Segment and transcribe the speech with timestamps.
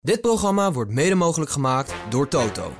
[0.00, 2.72] Dit programma wordt mede mogelijk gemaakt door Toto.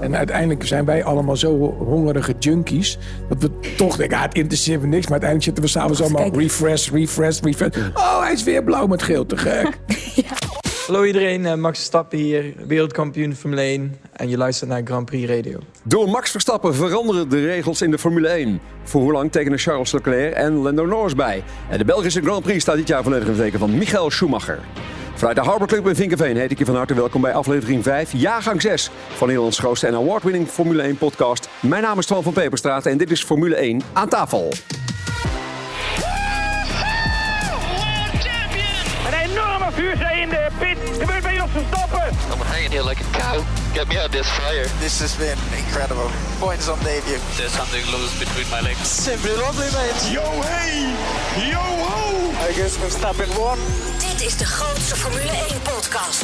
[0.00, 2.98] En uiteindelijk zijn wij allemaal zo hongerige junkies.
[3.28, 5.08] dat we toch denken: ah, het interesseert me niks.
[5.08, 7.76] Maar uiteindelijk zitten we s'avonds allemaal refresh, refresh, refresh.
[7.94, 9.26] Oh, hij is weer blauw met geel.
[9.26, 9.78] Te gek.
[10.86, 15.28] Hallo iedereen, eh, Max Verstappen hier, wereldkampioen Formule 1 en je luistert naar Grand Prix
[15.28, 15.58] Radio.
[15.82, 18.60] Door Max Verstappen veranderen de regels in de Formule 1.
[18.82, 21.44] Voor hoe lang tekenen Charles Leclerc en Lando Norris bij?
[21.70, 24.58] En de Belgische Grand Prix staat dit jaar volledig in het teken van Michael Schumacher.
[25.14, 28.12] Vanuit de Harbor Club in Vinkenveen heet ik je van harte welkom bij aflevering 5,
[28.12, 31.48] jaargang 6 van Nederlands grootste en award-winning Formule 1 podcast.
[31.60, 34.52] Mijn naam is Twan van Peperstraat en dit is Formule 1 aan tafel.
[41.56, 42.12] Ons Verstappen.
[42.32, 43.44] I'm hanging here like a cow.
[43.72, 44.66] Get me out of this fire.
[44.80, 46.10] This has been incredible.
[46.38, 47.20] Points on debut.
[47.36, 49.04] There's something loose between my legs.
[49.04, 50.00] Simply lovely, mate.
[50.12, 50.92] Yo, hey.
[51.50, 52.30] Yo, ho.
[52.48, 53.58] I guess Verstappen won.
[53.98, 56.22] Dit is de grootste Formule 1 podcast.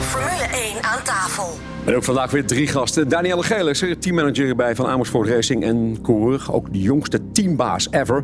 [0.00, 1.58] Formule 1 aan tafel.
[1.84, 3.08] En ook vandaag weer drie gasten.
[3.08, 6.46] Danielle Geelissen, teammanager bij Van Amersfoort Racing en coureur.
[6.50, 8.22] Ook de jongste teambaas ever.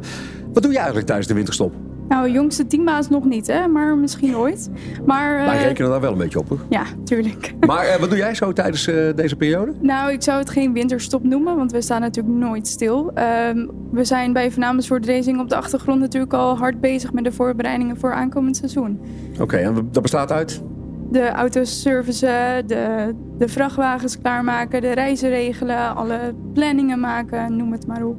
[0.52, 1.83] Wat doe je eigenlijk tijdens de winterstop?
[2.08, 3.68] Nou, jongste teambaas nog niet, hè?
[3.68, 4.70] maar misschien ooit.
[5.06, 6.48] Maar, eh, Wij rekenen daar wel een beetje op.
[6.48, 6.58] Hoor.
[6.68, 7.54] Ja, tuurlijk.
[7.66, 9.72] Maar eh, wat doe jij zo tijdens eh, deze periode?
[9.80, 13.10] Nou, ik zou het geen winterstop noemen, want we staan natuurlijk nooit stil.
[13.14, 17.24] Ehm, we zijn bij Van Amersfoort Racing op de achtergrond natuurlijk al hard bezig met
[17.24, 19.00] de voorbereidingen voor aankomend seizoen.
[19.40, 20.62] Oké, en dat bestaat uit?
[21.10, 27.86] De auto's servicen, de, de vrachtwagens klaarmaken, de reizen regelen, alle planningen maken, noem het
[27.86, 28.16] maar op.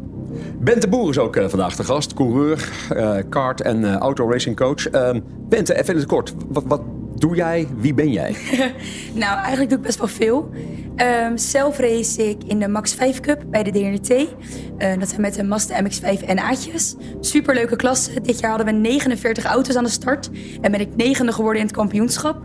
[0.60, 2.14] Bente Boer is ook eh, vandaag de gast.
[2.14, 4.90] Coureur, eh, kart en uh, autoracing coach.
[4.90, 5.20] Ehm,
[5.50, 6.34] Bente, even in het kort.
[6.48, 6.82] Wat, wat
[7.16, 7.68] doe jij?
[7.78, 8.36] Wie ben jij?
[9.14, 10.50] nou, eigenlijk doe ik best wel veel.
[10.96, 14.10] Ehm, zelf race ik in de Max 5 Cup bij de DNT.
[14.10, 16.96] Uh, dat zijn met de Mazda MX-5 en A'tjes.
[17.20, 18.22] Superleuke klasse.
[18.22, 20.30] Dit jaar hadden we 49 auto's aan de start.
[20.62, 22.42] En ben ik negende geworden in het kampioenschap.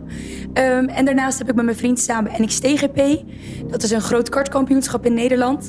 [0.53, 3.23] Um, en daarnaast heb ik met mijn vriend samen NXT-GP.
[3.67, 5.67] Dat is een groot kartkampioenschap in Nederland.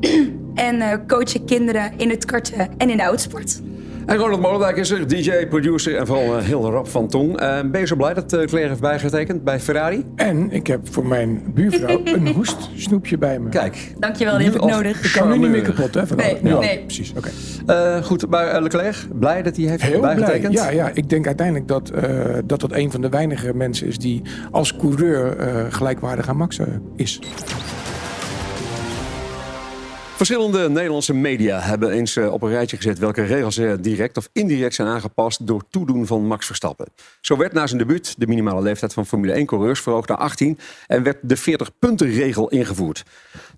[0.68, 3.60] en uh, coach ik kinderen in het karten en in de autosport.
[4.08, 7.40] En Ronald Molendijk is er, DJ, producer en vooral uh, heel rap van tong.
[7.40, 10.04] Uh, ben je zo blij dat uh, Claire heeft bijgetekend bij Ferrari?
[10.16, 13.48] En ik heb voor mijn buurvrouw een hoestsnoepje bij me.
[13.48, 13.94] Kijk.
[13.98, 15.04] Dankjewel, die heb ik nodig.
[15.04, 16.02] Ik kan nu niet meer kapot, hè?
[16.16, 16.84] Nee, ja, nee.
[16.84, 17.30] Precies, oké.
[17.66, 18.02] Okay.
[18.02, 20.52] goed, maar Leclerc, blij dat hij heeft heel bijgetekend?
[20.52, 20.74] Blij.
[20.74, 21.92] Ja, ja, ik denk uiteindelijk dat,
[22.44, 25.36] dat dat een van de weinige mensen is die als coureur
[25.70, 26.58] gelijkwaardig aan Max
[26.96, 27.20] is.
[30.18, 34.74] Verschillende Nederlandse media hebben eens op een rijtje gezet welke regels er direct of indirect
[34.74, 36.86] zijn aangepast door toedoen van Max Verstappen.
[37.20, 41.02] Zo werd na zijn debuut de minimale leeftijd van Formule 1-coureurs verhoogd naar 18 en
[41.02, 43.04] werd de 40-punten-regel ingevoerd.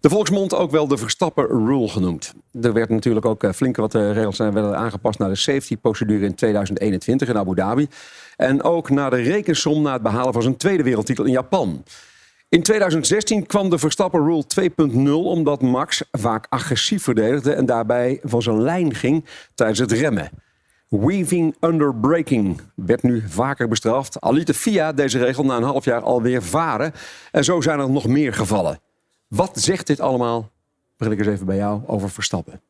[0.01, 2.35] De volksmond ook wel de Verstappen-rule genoemd.
[2.61, 7.39] Er werd natuurlijk ook flink wat regels werden aangepast naar de safety-procedure in 2021 in
[7.39, 7.89] Abu Dhabi.
[8.37, 11.85] En ook naar de rekensom na het behalen van zijn tweede wereldtitel in Japan.
[12.51, 14.45] In 2016 kwam de Verstappen Rule
[14.89, 19.25] 2.0 omdat Max vaak agressief verdedigde en daarbij van zijn lijn ging
[19.55, 20.31] tijdens het remmen.
[20.89, 24.21] Weaving under braking werd nu vaker bestraft.
[24.21, 26.93] Al liet de FIA deze regel na een half jaar alweer varen.
[27.33, 28.81] En zo zijn er nog meer gevallen.
[29.29, 30.51] Wat zegt dit allemaal,
[30.97, 32.61] begin ik eens even bij jou, over Verstappen?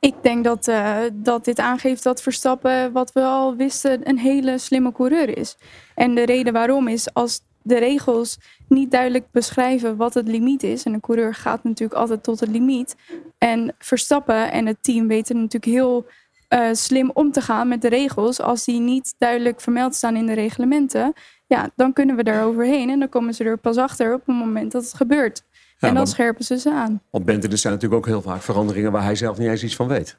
[0.00, 4.58] Ik denk dat, uh, dat dit aangeeft dat Verstappen, wat we al wisten, een hele
[4.58, 5.56] slimme coureur is.
[5.94, 8.38] En de reden waarom is, als de regels
[8.68, 10.84] niet duidelijk beschrijven wat het limiet is.
[10.84, 12.96] En een coureur gaat natuurlijk altijd tot het limiet.
[13.38, 16.06] En Verstappen en het team weten natuurlijk heel
[16.48, 18.40] uh, slim om te gaan met de regels.
[18.40, 21.12] Als die niet duidelijk vermeld staan in de reglementen,
[21.46, 22.90] ja, dan kunnen we daar overheen.
[22.90, 25.44] En dan komen ze er pas achter op het moment dat het gebeurt.
[25.78, 27.00] Ja, en dan scherpen ze ze aan.
[27.10, 29.76] Want Bente, er zijn natuurlijk ook heel vaak veranderingen waar hij zelf niet eens iets
[29.76, 30.18] van weet.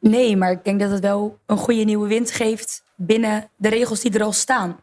[0.00, 4.00] Nee, maar ik denk dat het wel een goede nieuwe wind geeft binnen de regels
[4.00, 4.76] die er al staan.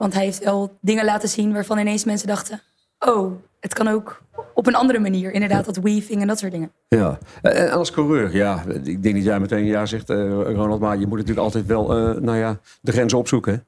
[0.00, 2.60] Want hij heeft wel dingen laten zien waarvan ineens mensen dachten:
[2.98, 4.22] oh, het kan ook
[4.54, 5.32] op een andere manier.
[5.32, 6.72] Inderdaad, dat weaving en dat soort dingen.
[6.88, 10.98] Ja, en als coureur, ja, ik denk dat jij meteen ja zegt, uh, Ronald, maar
[10.98, 11.86] je moet natuurlijk altijd wel,
[12.20, 13.64] nou ja, de grenzen opzoeken.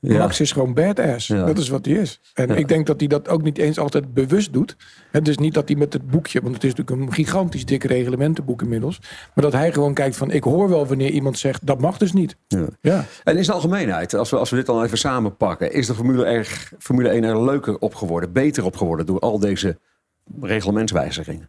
[0.00, 0.18] Ja.
[0.18, 1.26] Max is gewoon badass.
[1.26, 1.44] Ja.
[1.44, 2.20] Dat is wat hij is.
[2.34, 2.54] En ja.
[2.54, 4.76] ik denk dat hij dat ook niet eens altijd bewust doet.
[5.10, 7.84] Het is niet dat hij met het boekje, want het is natuurlijk een gigantisch dik
[7.84, 8.98] reglementenboek inmiddels.
[9.34, 12.12] Maar dat hij gewoon kijkt van, ik hoor wel wanneer iemand zegt, dat mag dus
[12.12, 12.36] niet.
[12.46, 12.66] Ja.
[12.80, 13.04] Ja.
[13.24, 16.24] En in de algemeenheid, als we, als we dit dan even samenpakken, is de Formule,
[16.24, 19.78] erg, Formule 1 er leuker op geworden, beter op geworden door al deze
[20.40, 21.48] reglementswijzigingen?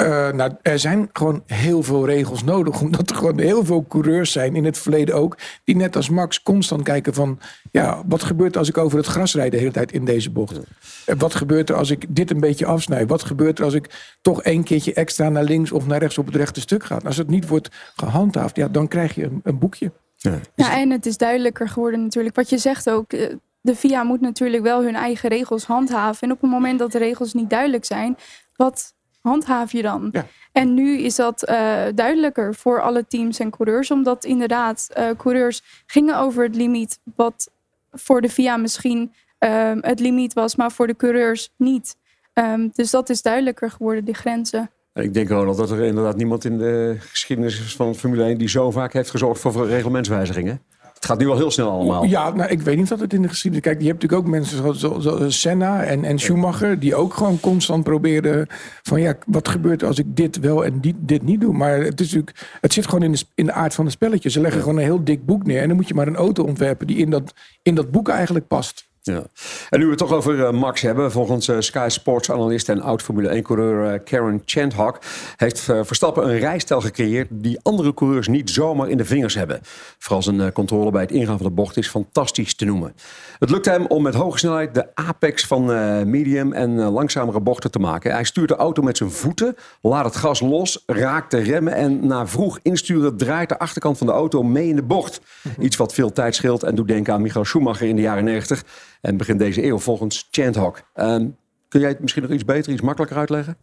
[0.00, 2.80] Uh, nou, er zijn gewoon heel veel regels nodig.
[2.82, 5.38] Omdat er gewoon heel veel coureurs zijn, in het verleden ook.
[5.64, 7.38] Die net als Max constant kijken van...
[7.70, 10.30] Ja, wat gebeurt er als ik over het gras rijd de hele tijd in deze
[10.30, 10.60] bocht?
[11.06, 11.16] Ja.
[11.16, 13.08] Wat gebeurt er als ik dit een beetje afsnijd?
[13.08, 16.26] Wat gebeurt er als ik toch één keertje extra naar links of naar rechts op
[16.26, 17.00] het rechte stuk ga?
[17.04, 19.92] Als het niet wordt gehandhaafd, ja, dan krijg je een, een boekje.
[20.16, 20.38] Ja.
[20.54, 22.36] Ja, en het is duidelijker geworden natuurlijk.
[22.36, 26.28] Wat je zegt ook, eh, de VIA moet natuurlijk wel hun eigen regels handhaven.
[26.28, 28.16] En op het moment dat de regels niet duidelijk zijn,
[28.56, 30.08] wat handhaaf je dan?
[30.12, 30.26] Ja.
[30.52, 33.90] En nu is dat eh, duidelijker voor alle teams en coureurs.
[33.90, 37.50] Omdat inderdaad eh, coureurs gingen over het limiet wat
[37.92, 41.96] voor de VIA misschien ehm, het limiet was, maar voor de coureurs niet.
[42.32, 44.70] Ehm, dus dat is duidelijker geworden, die grenzen.
[44.94, 48.48] Ik denk, Ronald, dat er inderdaad niemand in de geschiedenis is van Formule 1 die
[48.48, 50.62] zo vaak heeft gezorgd voor reglementswijzigingen.
[51.00, 52.04] Het gaat nu al heel snel allemaal.
[52.04, 53.64] Ja, nou, ik weet niet of het in de geschiedenis...
[53.64, 56.78] Kijk, je hebt natuurlijk ook mensen zoals, zoals- zoals Senna en, en Schumacher...
[56.78, 58.46] die ook gewoon constant probeerden
[58.82, 59.00] van...
[59.00, 61.52] ja, wat gebeurt als ik dit wel en die, dit niet doe?
[61.52, 64.30] Maar het, is natuurlijk, het zit gewoon in de, in de aard van het spelletje.
[64.30, 65.60] Ze leggen gewoon een heel dik boek neer...
[65.60, 68.46] en dan moet je maar een auto ontwerpen die in dat, in dat boek eigenlijk
[68.46, 68.88] past.
[69.02, 69.22] Ja.
[69.70, 71.12] En nu we het toch over eh, Max hebben.
[71.12, 74.98] Volgens eh, Sky Sports analist en oud Formule 1-coureur eh, Karen Chandhawk...
[75.36, 77.28] heeft Verstappen een rijstijl gecreëerd...
[77.30, 79.60] die andere coureurs niet zomaar in de vingers hebben.
[79.98, 82.94] Vooral zijn controle bij het ingaan van de bocht is fantastisch te noemen.
[83.38, 85.64] Het lukt hem om met hoge snelheid de apex van
[86.10, 88.12] medium en langzamere bochten te maken.
[88.12, 91.74] Hij stuurt de auto met zijn voeten, laat het gas los, raakt de remmen...
[91.74, 95.20] en na vroeg insturen draait de achterkant van de auto mee in de bocht.
[95.58, 98.64] Iets wat veel tijd scheelt en doet denken aan Michael Schumacher in de jaren 90...
[99.00, 100.82] En begin deze eeuw volgens Chandhawk.
[100.94, 101.26] Ehm
[101.70, 103.56] kun jij het misschien nog iets beter, iets makkelijker uitleggen?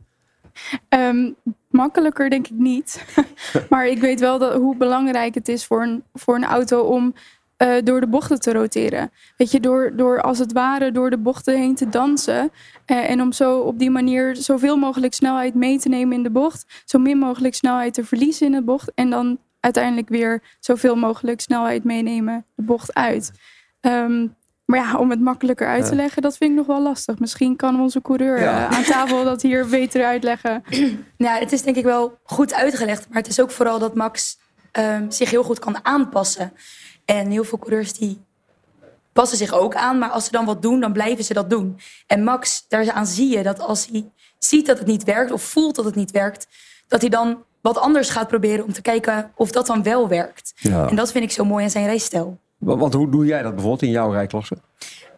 [0.89, 1.31] Ehm,
[1.69, 3.05] makkelijker denk ik niet.
[3.69, 7.13] maar ik weet wel dat, hoe belangrijk het is voor een, voor een auto om
[7.57, 9.11] eh, door de bochten te roteren.
[9.37, 12.51] Weet je, door, door als het ware door de bochten heen te dansen.
[12.85, 16.29] eh, en om zo op die manier zoveel mogelijk snelheid mee te nemen in de
[16.29, 16.65] bocht.
[16.85, 18.91] Zo min mogelijk snelheid te verliezen in de bocht.
[18.95, 23.31] En dan uiteindelijk weer zoveel mogelijk snelheid meenemen de bocht uit.
[23.79, 24.27] Ehm,
[24.67, 27.19] maar ja, om het makkelijker uit te leggen, dat vind ik nog wel lastig.
[27.19, 28.69] Misschien kan onze coureur Ja.
[28.69, 30.63] eh, aan tafel dat hier beter uitleggen.
[31.17, 33.07] Ja, het is denk ik wel goed uitgelegd.
[33.09, 34.37] Maar het is ook vooral dat Max
[34.71, 36.53] ehm, zich heel goed kan aanpassen.
[37.05, 38.21] En heel veel coureurs die
[39.13, 39.97] passen zich ook aan.
[39.97, 41.79] Maar als ze dan wat doen, dan blijven ze dat doen.
[42.07, 45.31] En Max, daaraan zie je dat als hij ziet dat het niet werkt...
[45.31, 46.47] of voelt dat het niet werkt...
[46.87, 50.53] dat hij dan wat anders gaat proberen om te kijken of dat dan wel werkt.
[50.55, 50.87] Ja.
[50.87, 52.39] En dat vind ik zo mooi aan zijn rijstijl.
[52.57, 54.57] Want hoe doe jij dat bijvoorbeeld in jouw rijklasse?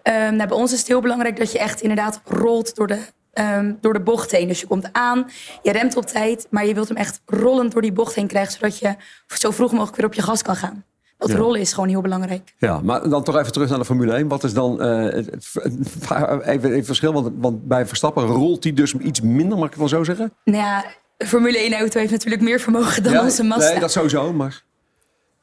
[0.04, 3.00] Ehm, nou, bij ons is het heel belangrijk dat je echt inderdaad rolt door de,
[3.34, 4.48] ehm, door de bocht heen.
[4.48, 5.26] Dus je komt aan,
[5.64, 8.52] je remt op tijd, maar je wilt hem echt rollend door die bocht heen krijgen,
[8.54, 8.96] zodat je
[9.28, 10.84] zo vroeg mogelijk weer op je gas kan gaan.
[11.18, 11.36] Dat Ja.
[11.38, 12.54] rollen is gewoon heel belangrijk.
[12.58, 14.28] Ja, maar dan toch even terug naar de Formule 1.
[14.28, 17.14] Wat is dan eh, het, het- het- even een verschil?
[17.14, 20.34] Want, want bij Verstappen rolt hij dus iets minder, mag ik het wel zo zeggen?
[20.44, 20.86] Nou ja,
[21.18, 23.70] Formule 1-auto heeft natuurlijk meer vermogen dan ja, onze Mazda.
[23.72, 24.64] Nee, dat sowieso, maar...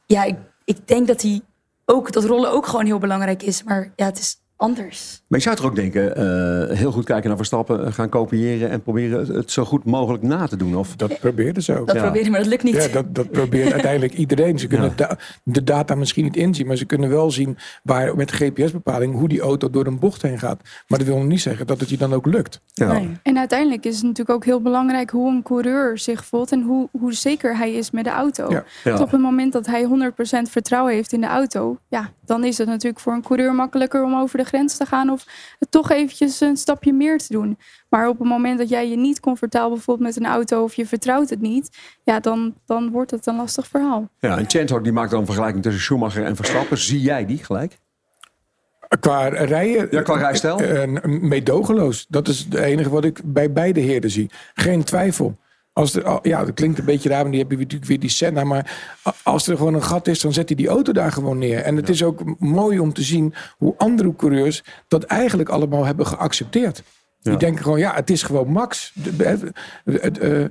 [0.06, 1.42] Ja, ik, ik denk dat, die
[1.86, 5.22] ook, dat rollen ook gewoon heel belangrijk is, maar ja, het is anders.
[5.26, 8.70] Maar je zou toch ook denken, eh, heel goed kijken naar Verstappen, eh, gaan kopiëren
[8.70, 10.76] en proberen het, het zo goed mogelijk na te doen?
[10.76, 10.96] Of?
[10.96, 11.86] Dat probeerden ze ook.
[11.86, 12.74] Dat proberen, maar dat lukt niet.
[12.74, 14.58] Ja, dat, dat probeert uiteindelijk iedereen.
[14.58, 18.32] Ze kunnen da- de data misschien niet inzien, maar ze kunnen wel zien waar met
[18.32, 20.60] GPS-bepaling hoe die auto door een bocht heen gaat.
[20.88, 22.60] Maar dat wil nog niet zeggen dat het je dan ook lukt.
[23.22, 26.88] En uiteindelijk is het natuurlijk ook heel belangrijk hoe een coureur zich voelt en hoe,
[26.90, 28.50] hoe zeker hij is met de auto.
[28.50, 28.64] Ja.
[28.84, 28.90] Ja.
[28.90, 29.84] Want op het moment dat hij
[30.46, 34.04] 100% vertrouwen heeft in de auto, ja, dan is het natuurlijk voor een coureur makkelijker
[34.04, 35.26] om over de grens te gaan of
[35.58, 37.58] het toch eventjes een stapje meer te doen.
[37.88, 40.86] Maar op het moment dat jij je niet comfortabel voelt met een auto of je
[40.86, 44.08] vertrouwt het niet, ja, dan, dan wordt het een lastig verhaal.
[44.18, 46.78] Ja, en Chandhawk die maakt dan een vergelijking tussen Schumacher en Verstappen.
[46.78, 47.78] Zie jij die gelijk?
[49.00, 49.88] Qua rijden.
[49.90, 50.58] Ja, qua rijstijl?
[50.60, 52.06] eh, meedogenloos.
[52.08, 54.30] Dat is het enige wat ik bij beide heren zie.
[54.54, 55.36] Geen twijfel.
[55.76, 58.10] Als er, ja, dat klinkt een beetje raar, want die heb je natuurlijk weer die
[58.10, 58.44] Senna.
[58.44, 58.76] Maar
[59.22, 61.58] als er gewoon een gat is, dan zet hij die auto daar gewoon neer.
[61.62, 66.06] En het is ook mooi om te zien hoe andere coureurs dat eigenlijk allemaal hebben
[66.06, 66.82] geaccepteerd.
[67.20, 68.92] Die denken gewoon, ja, het is gewoon Max.
[68.94, 69.52] De- de-
[70.00, 70.44] het, eh,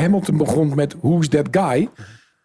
[0.00, 1.88] Hamilton begon met Who's that guy?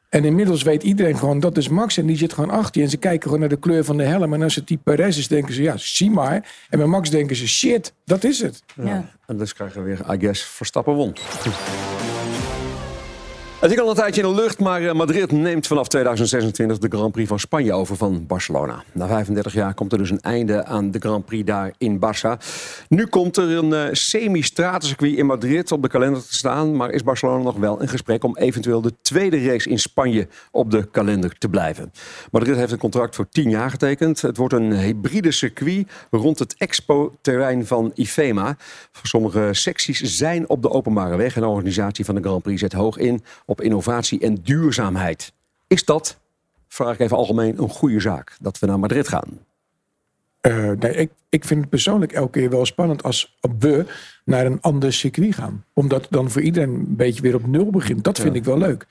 [0.10, 1.98] En inmiddels weet iedereen gewoon, dat is Max.
[1.98, 2.84] En die zit gewoon achter je.
[2.86, 4.34] En ze kijken gewoon naar de kleur van de helm.
[4.34, 6.53] En als het die Perez is, denken ze, ja, zie maar.
[6.70, 8.63] En bij Max denken ze, shit, dat is het.
[8.75, 9.10] Ja.
[9.25, 11.13] En dus krijgen we weer, I guess, Verstappen won.
[13.59, 16.87] Het is al een tijdje in de lucht, maar eh, Madrid neemt vanaf 2026 de
[16.97, 18.83] Grand Prix van Spanje over van Barcelona.
[18.91, 22.45] Na 35 jaar komt er dus een einde aan de Grand Prix daar in Barça.
[22.89, 27.03] Nu komt er een eh, semi-stratencircuit in Madrid op de kalender te staan, maar is
[27.03, 31.37] Barcelona nog wel in gesprek om eventueel de tweede race in Spanje op de kalender
[31.37, 31.91] te blijven.
[32.31, 34.21] Madrid heeft een contract voor 10 jaar getekend.
[34.21, 38.57] Het wordt een hybride circuit rond het expo-terrein van IFEMA.
[39.03, 42.73] Sommige secties zijn op de openbare weg en de organisatie van de Grand Prix zet
[42.73, 45.34] hoog in op innovatie en duurzaamheid.
[45.68, 46.20] Is dat,
[46.68, 49.46] vraag ik even algemeen, een goede zaak dat we naar Madrid gaan?
[50.42, 53.86] Eh, nee, ik, ik vind het persoonlijk elke keer wel spannend als we
[54.25, 55.66] naar een ander circuit gaan.
[55.74, 58.04] Omdat dan voor iedereen een beetje weer op nul begint.
[58.04, 58.86] Dat vind ik wel leuk.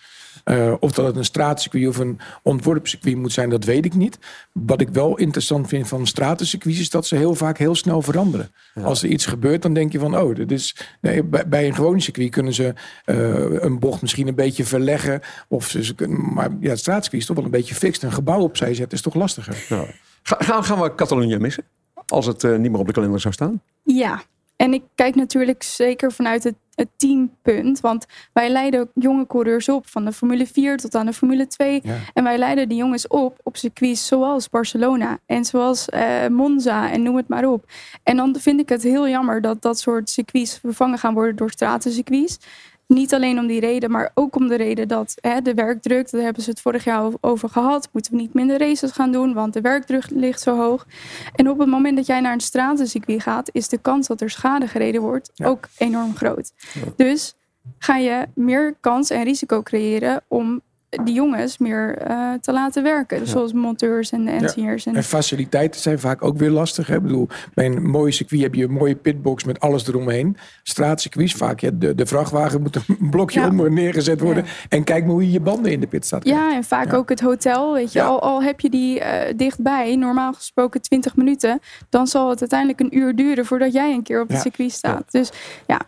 [0.45, 3.95] Eh, of dat het een straatcircuit of een ontworpen circuit moet zijn, dat weet ik
[3.95, 4.19] niet.
[4.53, 8.51] Wat ik wel interessant vind van stratencircuits is dat ze heel vaak heel snel veranderen.
[8.83, 10.77] Als er iets gebeurt, dan denk je van, oh, dit is.
[11.01, 12.75] Nee, bij, bij een gewoon circuit kunnen ze
[13.05, 15.21] eh, een bocht misschien een beetje verleggen.
[15.49, 18.03] Of ze, ze kunnen, maar ja, het straatcircuit is toch wel een beetje fixed.
[18.03, 19.65] Een gebouw opzij zetten is toch lastiger.
[19.69, 19.85] Ja.
[20.23, 21.65] Ga- Gaan, gaan we Catalonië missen?
[22.07, 23.63] Als het eh, niet meer op de kalender zou staan?
[23.83, 24.23] Ja,
[24.57, 27.81] en ik kijk natuurlijk zeker vanuit het, het teampunt.
[27.81, 31.81] Want wij leiden jonge coureurs op van de Formule 4 tot aan de Formule 2.
[31.83, 31.97] Ja.
[32.15, 37.03] En wij leiden die jongens op op circuits zoals Barcelona en zoals eh, Monza en
[37.03, 37.65] noem het maar op.
[38.03, 41.51] En dan vind ik het heel jammer dat dat soort circuits vervangen gaan worden door
[41.51, 42.39] stratencircuits.
[42.87, 46.23] Niet alleen om die reden, maar ook om de reden dat hè, de werkdruk, daar
[46.23, 49.53] hebben ze het vorig jaar over- gehad, moeten we niet minder races gaan doen, want
[49.53, 50.87] de werkdruk ligt zo hoog.
[51.35, 54.31] En op het moment dat jij naar een stratencircuit gaat, is de kans dat er
[54.31, 56.53] schade gereden wordt ook enorm groot.
[56.97, 57.35] Dus
[57.79, 60.61] ga je meer kans en risico creëren om
[61.05, 63.27] die jongens meer eh, te laten werken.
[63.27, 64.87] Zoals monteurs en de engineers.
[64.87, 66.87] En, En faciliteiten zijn vaak ook weer lastig.
[66.87, 66.95] Hè?
[66.97, 70.37] Ik bedoel, bij een mooi circuit heb je een mooie pitbox met alles eromheen.
[70.63, 73.49] Straatcircuits, vaak ja, de, de vrachtwagen moet een blokje Ja.
[73.49, 74.45] onder neergezet worden.
[74.69, 76.25] En kijk maar hoe je je banden in de pit staat.
[76.25, 77.73] Ja, en vaak ook het hotel.
[77.73, 82.31] Weet je, al, al heb je die eh, dichtbij, normaal gesproken 20 minuten, dan zal
[82.31, 85.05] het uiteindelijk een uur duren voordat jij een keer op het circuit staat.
[85.11, 85.31] Dus
[85.67, 85.81] ja,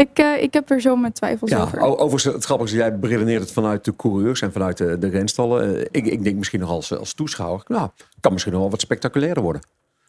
[0.00, 1.78] ik, eh, ik heb er zo mijn twijfels Ja, over.
[1.80, 5.76] overigens, het grappige is, jij beredeneert het vanuit de coureurs en vanuit de, de renstallen.
[5.76, 7.88] Eh, ik, ik denk misschien nog als, als toeschouwer, nou,
[8.20, 9.62] kan misschien nog wel wat spectaculairder worden.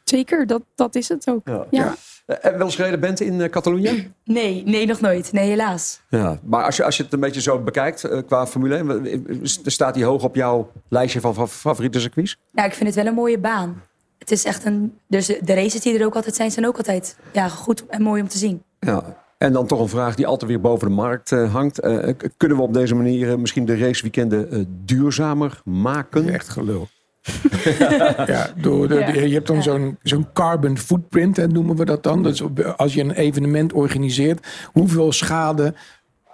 [0.03, 1.41] Zeker, dat, dat is het ook.
[1.69, 1.95] Ja.
[2.25, 4.11] Eh, En wel eens gereden bent in Catalonië?
[4.25, 5.31] Nee, nee, nog nooit.
[5.31, 6.01] Nee, helaas.
[6.09, 9.37] Ja, maar als je, als je het een beetje zo bekijkt qua Formule 1, eh,
[9.43, 12.37] staat die hoog op jouw lijstje van fa- favoriete circuits?
[12.51, 13.81] Nou, ik vind het wel een mooie baan.
[14.17, 14.97] Het is echt een.
[15.07, 18.21] Dus de races die er ook altijd zijn, zijn ook altijd ja, goed en mooi
[18.21, 18.63] om te zien.
[18.79, 19.20] Ja.
[19.41, 21.79] En dan toch een vraag die altijd weer boven de markt eh, hangt.
[21.79, 26.29] Eh, kunnen we op deze manier eh, misschien de raceweekenden eh, duurzamer maken?
[26.29, 26.87] Echt gelul.
[28.33, 28.95] ja, door de.
[29.27, 32.23] Je hebt dan zo'n zo'n carbon footprint, hè, noemen we dat dan.
[32.23, 32.43] Dus
[32.75, 35.73] als je een evenement organiseert, hoeveel schade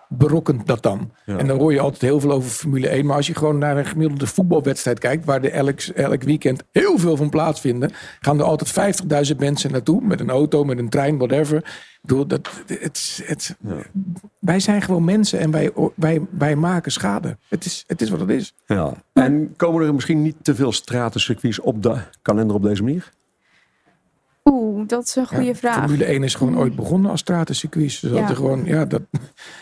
[0.10, 1.12] berokkent dat dan?
[1.26, 3.06] En dan hoor je altijd heel veel over Formule 1.
[3.06, 6.98] Maar als je gewoon naar een gemiddelde voetbalwedstrijd kijkt, waar er elk, elk weekend heel
[6.98, 10.02] veel van plaatsvinden, gaan er altijd 50.000 mensen naartoe.
[10.02, 11.58] Met een auto, met een trein, whatever.
[11.58, 13.58] Ik bedoel, dat, het, het,
[14.40, 17.38] Wij zijn gewoon mensen en wij, wij, wij maken schade.
[17.50, 18.54] Het is, het is wat het is.
[18.66, 18.94] Ja.
[19.14, 23.12] En komen er misschien niet te veel stratencircuits op de kalender op deze manier?
[24.52, 25.76] Oeh, dat is een goede Ja, vraag.
[25.76, 27.86] Formule 1 is gewoon ooit begonnen als stratencircuit.
[27.86, 28.30] Dus dat Ja.
[28.30, 29.02] er gewoon, ja, dat,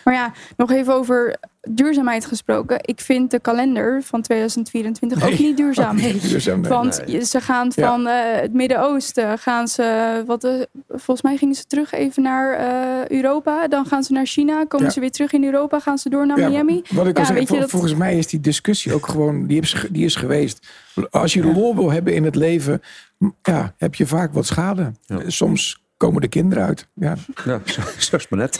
[0.03, 1.35] Maar ja, nog even over
[1.69, 2.77] duurzaamheid gesproken.
[2.81, 5.97] Ik vind de kalender van 2024 ook niet duurzaam.
[5.97, 6.69] Duurzaam, nee.
[6.69, 7.25] Want Nee.
[7.25, 7.87] ze gaan Ja.
[7.89, 10.51] van eh, het Midden-Oosten, gaan ze, wat, eh,
[10.89, 13.67] volgens mij gingen ze terug even naar eh, Europa.
[13.67, 14.91] Dan gaan ze naar China, komen Ja.
[14.93, 16.81] ze weer terug in Europa, gaan ze door naar Ja, Miami.
[16.89, 20.05] Wat ik al vol- dat- volgens mij is die discussie ook gewoon, die is, die
[20.05, 20.67] is geweest.
[21.09, 22.81] Als je lol wil hebben in het leven,
[23.41, 24.91] ja, heb je vaak wat schade.
[25.01, 25.29] Ja.
[25.29, 26.87] Soms komen de kinderen uit.
[26.93, 27.15] Ja.
[27.45, 28.59] Ja, zo, zo is maar net.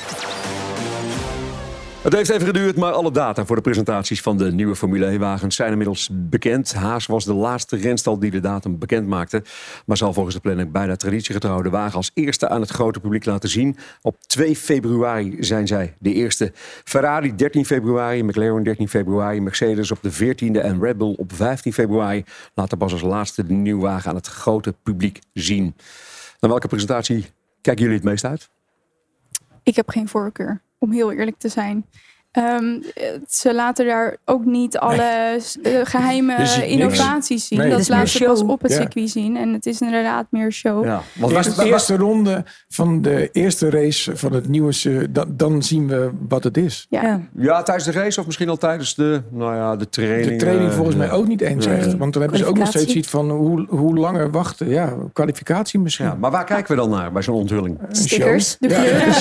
[2.05, 5.55] Het heeft even geduurd, maar alle data voor de presentaties van de nieuwe Formule 1-wagens
[5.55, 6.74] zijn inmiddels bekend.
[6.74, 9.43] Haas was de laatste renstal die de datum bekend maakte.
[9.85, 13.25] Maar zal volgens de planning bijna traditiegetrouw de wagen als eerste aan het grote publiek
[13.25, 13.77] laten zien.
[14.01, 16.51] Op 2 februari zijn zij de eerste.
[16.83, 21.74] Ferrari 13 februari, McLaren 13 februari, Mercedes op de 14e en Red Bull op 15
[21.74, 25.75] februari laten pas als laatste de nieuwe wagen aan het grote publiek zien.
[26.39, 27.25] Naar welke presentatie
[27.62, 28.50] kijken jullie het meest uit?
[29.63, 31.89] Ik heb geen voorkeur, om heel eerlijk te zijn.
[32.35, 32.65] Ehm,
[32.95, 35.01] eh, ze laten daar ook niet alle
[35.63, 36.59] eh, geheime niks.
[36.59, 37.59] innovaties zien.
[37.59, 38.77] Nee, dat laten ze pas op het Ja.
[38.77, 39.37] circuit zien.
[39.37, 40.85] En het is inderdaad meer show.
[40.85, 44.73] Ja, want Eerst was de eerste ronde van de eerste race van het nieuwe,
[45.11, 46.85] dan, dan zien we wat het is.
[46.89, 47.21] Ja.
[47.35, 47.63] Ja.
[47.63, 50.29] Tijdens de race of misschien al tijdens de, nou ja, de training.
[50.29, 51.77] De training eh, volgens mij ook niet eens Nee.
[51.77, 51.97] echt.
[51.97, 54.69] Want dan hebben ze ook nog steeds iets van hoe, hoe langer wachten.
[54.69, 56.05] Ja, kwalificatie misschien.
[56.05, 57.77] Ja, maar waar kijken we dan naar bij zo'n onthulling?
[57.89, 58.49] Een Stickers.
[58.49, 58.69] show.
[58.69, 59.13] De kleuren,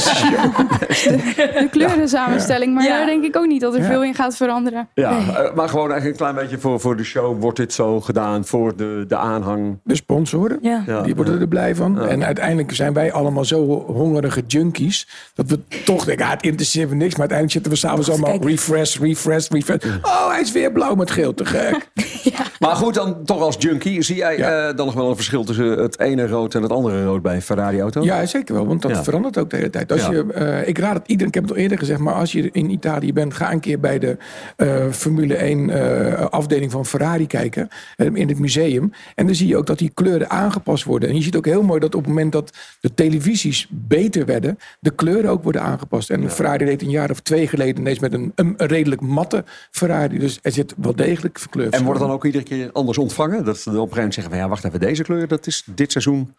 [0.88, 2.74] de, de kleurensamenstelling.
[2.74, 3.03] Maar Ja.
[3.04, 3.86] Daar denk ik ook niet dat er Ja.
[3.86, 4.88] veel in gaat veranderen.
[4.94, 7.40] Ja, eh, maar gewoon eigenlijk een klein beetje voor, voor de show.
[7.40, 9.78] Wordt dit zo gedaan voor de, de aanhang?
[9.84, 10.58] De sponsoren.
[10.62, 10.82] Ja.
[10.86, 12.00] Ja, Die worden er blij van.
[12.08, 15.08] En uiteindelijk zijn wij allemaal zo hongerige junkies.
[15.34, 17.16] Dat we toch denken, ah, het interesseert me niks.
[17.16, 19.84] Maar uiteindelijk zitten we s'avonds allemaal refresh, refresh, refresh.
[20.02, 21.34] Oh, hij is weer blauw met geel.
[21.34, 21.90] Te gek.
[22.22, 22.43] Ja.
[22.58, 24.02] Maar goed, dan toch als junkie.
[24.02, 27.04] Zie jij eh, dan nog wel een verschil tussen het ene rood en het andere
[27.04, 28.02] rood bij een Ferrari-auto?
[28.02, 28.66] Ja, zeker wel.
[28.66, 29.04] Want dat Ja.
[29.04, 29.92] verandert ook de hele tijd.
[29.92, 30.10] Als Ja.
[30.10, 32.48] je, eh, ik raad het iedereen, ik heb het al eerder gezegd, maar als je
[32.52, 34.16] in Italië bent, ga een keer bij de
[34.56, 37.68] eh, Formule 1 eh, afdeling van Ferrari kijken.
[37.96, 38.92] in het museum.
[39.14, 41.08] En dan zie je ook dat die kleuren aangepast worden.
[41.08, 44.58] En je ziet ook heel mooi dat op het moment dat de televisies beter werden,
[44.80, 46.10] de kleuren ook worden aangepast.
[46.10, 50.18] En Ferrari reed een jaar of twee geleden ineens met een, een, redelijk matte Ferrari.
[50.18, 51.70] Dus er zit wel degelijk verkleur.
[51.70, 53.44] En wordt dan ook iedere keer anders ontvangen?
[53.44, 55.62] Dat ze op een gegeven moment zeggen van ja, wacht even, deze kleur, dat is
[55.74, 56.34] dit seizoen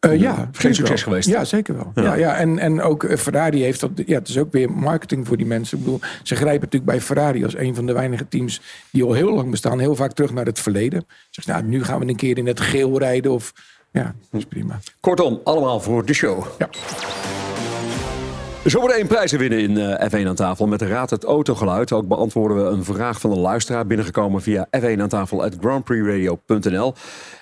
[0.00, 0.96] Eh, ja, geen zeker succes wel.
[0.98, 1.28] geweest.
[1.28, 1.92] Ja, zeker wel.
[1.94, 2.02] Ja.
[2.02, 2.14] Ja.
[2.14, 3.90] Ja, en, en ook eh, Ferrari heeft dat.
[4.06, 5.78] Ja, het is ook weer marketing voor die mensen.
[5.78, 9.12] Ik bedoel, ze grijpen natuurlijk bij Ferrari als een van de weinige teams die al
[9.12, 11.06] heel lang bestaan, heel vaak terug naar het verleden.
[11.30, 13.32] Zeg, nou, nu gaan we een keer in het geel rijden.
[13.32, 13.52] Of
[13.92, 14.80] ja, dat is prima.
[15.00, 16.44] Kortom, allemaal voor de show.
[16.58, 16.68] Ja.
[18.64, 21.92] Zometeen prijzen winnen in eh, F1 aan tafel met de Raad het Autogeluid.
[21.92, 26.94] Ook beantwoorden we een vraag van een luisteraar binnengekomen via F1 aan tafel at grandprixradio.nl.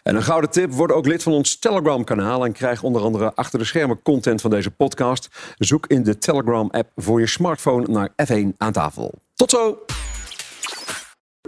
[0.02, 3.34] En een gouden tip, word ook lid van ons Telegram kanaal en krijg onder andere
[3.34, 5.28] achter de schermen content van deze podcast.
[5.58, 9.14] Zoek in de Telegram app voor je smartphone naar F1 aan tafel.
[9.34, 9.78] Tot zo!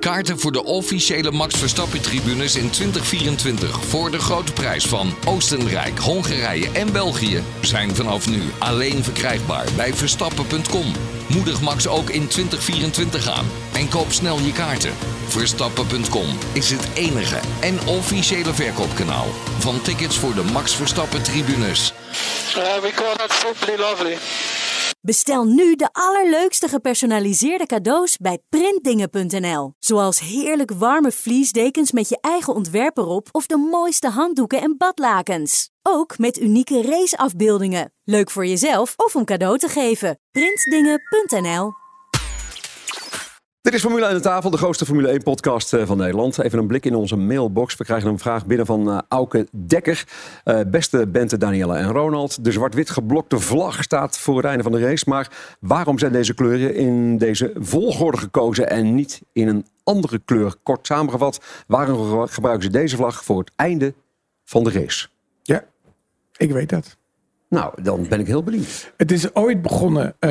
[0.00, 6.70] Kaarten voor de officiële Max Verstappen-tribunes in 2024 voor de grote prijs van Oostenrijk, Hongarije
[6.70, 10.92] en België zijn vanaf nu alleen verkrijgbaar bij Verstappen.com.
[11.34, 14.92] Moedig Max ook in 2024 aan en koop snel je kaarten.
[15.26, 19.26] Verstappen.com is het enige en officiële verkoopkanaal
[19.58, 21.92] van tickets voor de Max Verstappen-tribunes.
[22.56, 24.18] Uh, we call that simply lovely.
[25.00, 29.72] Bestel nu de allerleukste gepersonaliseerde cadeaus bij printdingen.nl.
[29.78, 35.71] Zoals heerlijk warme vliesdekens met je eigen ontwerp erop of de mooiste handdoeken en badlakens.
[35.82, 37.92] Ook met unieke raceafbeeldingen.
[38.04, 40.18] Leuk voor jezelf of om cadeau te geven.
[40.30, 41.72] Printdingen.nl
[43.60, 46.38] Dit is Formule 1 aan tafel, de grootste Formule 1-podcast van Nederland.
[46.38, 47.76] Even een blik in onze mailbox.
[47.76, 50.04] We krijgen een vraag binnen van eh, Auke Dekker.
[50.44, 52.44] Eh, beste Bente, Daniela en Ronald.
[52.44, 55.04] De zwart-wit geblokte vlag staat voor het einde van de race.
[55.08, 60.54] Maar waarom zijn deze kleuren in deze volgorde gekozen en niet in een andere kleur?
[60.62, 63.94] Kort samengevat, waarom gebruiken ze deze vlag voor het einde
[64.44, 65.11] van de race?
[66.42, 67.01] Ik weet dat.
[67.52, 68.92] Nou, dan ben ik heel benieuwd.
[68.96, 70.30] Het is ooit begonnen, eh,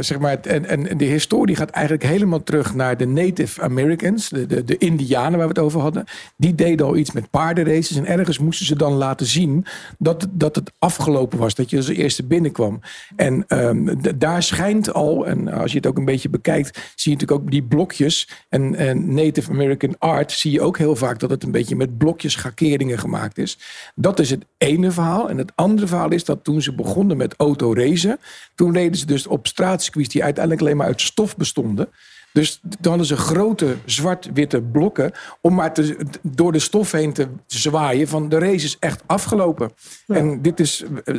[0.00, 4.46] zeg maar, en, en de historie gaat eigenlijk helemaal terug naar de Native Americans, de,
[4.46, 6.04] de, de Indianen waar we het over hadden.
[6.36, 9.64] Die deden al iets met paardenraces en ergens moesten ze dan laten zien
[9.98, 12.80] dat, dat het afgelopen was, dat je als eerste binnenkwam.
[13.16, 17.18] En ehm, daar schijnt al, en als je het ook een beetje bekijkt, zie je
[17.18, 18.28] natuurlijk ook die blokjes.
[18.48, 21.98] En, en Native American art zie je ook heel vaak dat het een beetje met
[21.98, 23.58] blokjes schakeringen gemaakt is.
[23.94, 25.30] Dat is het ene verhaal.
[25.30, 28.18] En het andere verhaal is dat toen ze begonnen met autoracen,
[28.54, 31.88] toen reden ze dus op straatcircuits die uiteindelijk alleen maar uit stof bestonden.
[32.32, 37.28] Dus toen hadden ze grote zwart-witte blokken om maar te, door de stof heen te
[37.46, 39.72] zwaaien van de race is echt afgelopen.
[40.06, 41.14] En dit is eh,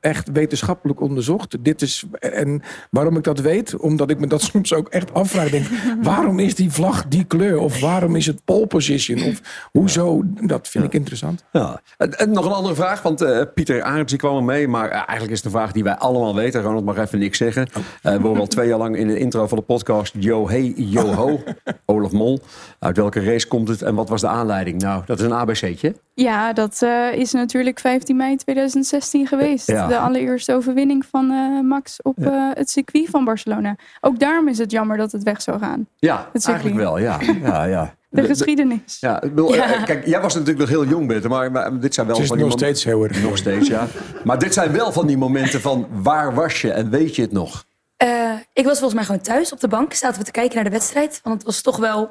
[0.00, 1.64] echt wetenschappelijk onderzocht.
[1.64, 3.76] Dit is, en waarom ik dat weet?
[3.76, 5.50] Omdat ik me dat soms ook echt afvraag.
[5.50, 5.66] Denk,
[6.02, 7.58] waarom is die vlag die kleur?
[7.58, 9.22] Of waarom is het pole position?
[9.22, 9.40] Of
[9.72, 10.22] hoezo?
[10.24, 11.44] Dat vind ik interessant.
[11.52, 11.80] Ja.
[11.96, 14.68] En, en nog een andere vraag, want eh, Pieter Arends die kwam er mee.
[14.68, 16.62] Maar eh, eigenlijk is het een vraag die wij allemaal weten.
[16.62, 17.68] Ronald mag even niks zeggen.
[18.02, 20.14] Eh, we horen al twee jaar lang in de intro van de podcast...
[20.18, 21.40] Yo, hey, yo, ho.
[21.86, 22.40] Olaf Mol.
[22.78, 24.80] Uit welke race komt het en wat was de aanleiding?
[24.80, 25.94] Nou, dat is een ABC'tje.
[26.14, 29.66] Ja, dat eh, is natuurlijk 15 mei 2016 geweest.
[29.66, 29.86] Ja.
[29.86, 33.76] De allereerste overwinning van eh, Max op eh, het circuit van Barcelona.
[34.00, 35.86] Ook daarom is het jammer dat het weg zou gaan.
[35.96, 37.18] Ja, eigenlijk wel, ja.
[37.42, 37.94] ja, ja.
[38.10, 38.96] De geschiedenis.
[39.00, 39.82] Ja, ik bedoel, Ja.
[39.82, 42.36] kijk, jij was natuurlijk nog heel jong, Bette, maar, maar dit zijn wel is van
[42.36, 43.86] die nog steeds heel erg Nog steeds, ja.
[44.24, 47.32] Maar dit zijn wel van die momenten van waar was je en weet je het
[47.32, 47.66] nog?
[47.98, 49.92] Eh, ik was volgens mij gewoon thuis op de bank.
[49.92, 51.20] Zaten we te kijken naar de wedstrijd.
[51.22, 52.08] Want het was toch wel,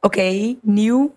[0.00, 1.16] oké, nieuw.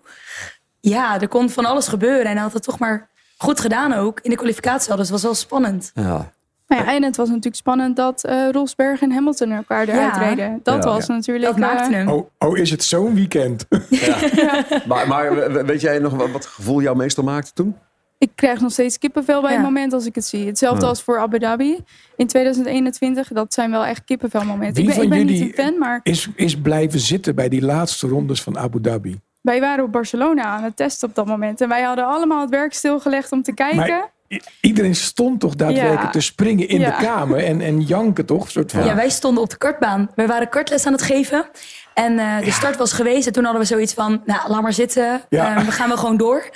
[0.80, 2.24] Ja, er kon van alles gebeuren.
[2.26, 4.20] En hij had het toch maar goed gedaan ook.
[4.20, 5.90] In de kwalificatie al, dus het was wel spannend.
[5.94, 6.32] Ja.
[6.68, 10.20] Nou ja, en het was natuurlijk spannend dat eh Rosberg en Hamilton elkaar eruit Ja.
[10.28, 10.60] reden.
[10.62, 10.90] Dat Ja.
[10.90, 11.12] was Ja.
[11.14, 11.46] natuurlijk...
[11.46, 12.08] Dat maakte eh, hem.
[12.08, 13.64] Oh, oh is het zo'n weekend?
[14.88, 17.76] Maar, maar we- weet jij nog wat wat gevoel jou meestal maakte toen?
[18.18, 19.56] Ik krijg nog steeds kippenvel bij Ja.
[19.56, 20.46] het moment als ik het zie.
[20.46, 20.88] Hetzelfde Ja.
[20.88, 21.78] als voor Abu Dhabi
[22.16, 23.28] in 2021.
[23.28, 24.74] Dat zijn wel echt kippenvelmomenten.
[24.74, 27.34] Wie Ik ben, van ik ben jullie niet een fan, maar is, is blijven zitten
[27.34, 29.20] bij die laatste rondes van Abu Dhabi?
[29.40, 31.60] wij waren op Barcelona aan het testen op dat moment.
[31.60, 33.76] En wij hadden allemaal het werk stilgelegd om te kijken.
[33.76, 36.10] Maar i- iedereen stond toch daadwerkelijk Ja.
[36.10, 36.98] te springen in Ja.
[36.98, 38.50] de kamer en, en janken toch?
[38.50, 38.94] Soort van, Ja.
[38.94, 40.10] wij stonden op de kartbaan.
[40.14, 41.46] We waren kartles aan het geven.
[41.94, 43.26] En eh, de start was geweest.
[43.26, 45.20] En toen hadden we zoiets van, nou, laat maar zitten.
[45.28, 45.56] Ja.
[45.56, 46.50] Ehm, we gaan wel gewoon door.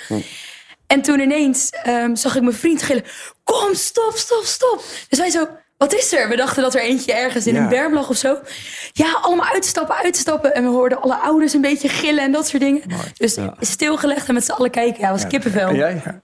[0.91, 3.03] En toen ineens ehm, zag ik mijn vriend gillen.
[3.43, 4.83] Kom, stop, stop, stop.
[5.09, 6.29] Dus wij zo, wat is er?
[6.29, 7.61] We dachten dat er eentje ergens in Ja.
[7.61, 8.37] een berm lag of zo.
[8.91, 10.55] Ja, allemaal uitstappen, uitstappen.
[10.55, 12.81] En we hoorden alle ouders een beetje gillen en dat soort dingen.
[13.17, 15.01] Dus stilgelegd en met z'n allen kijken.
[15.01, 15.73] Ja, was kippenvel.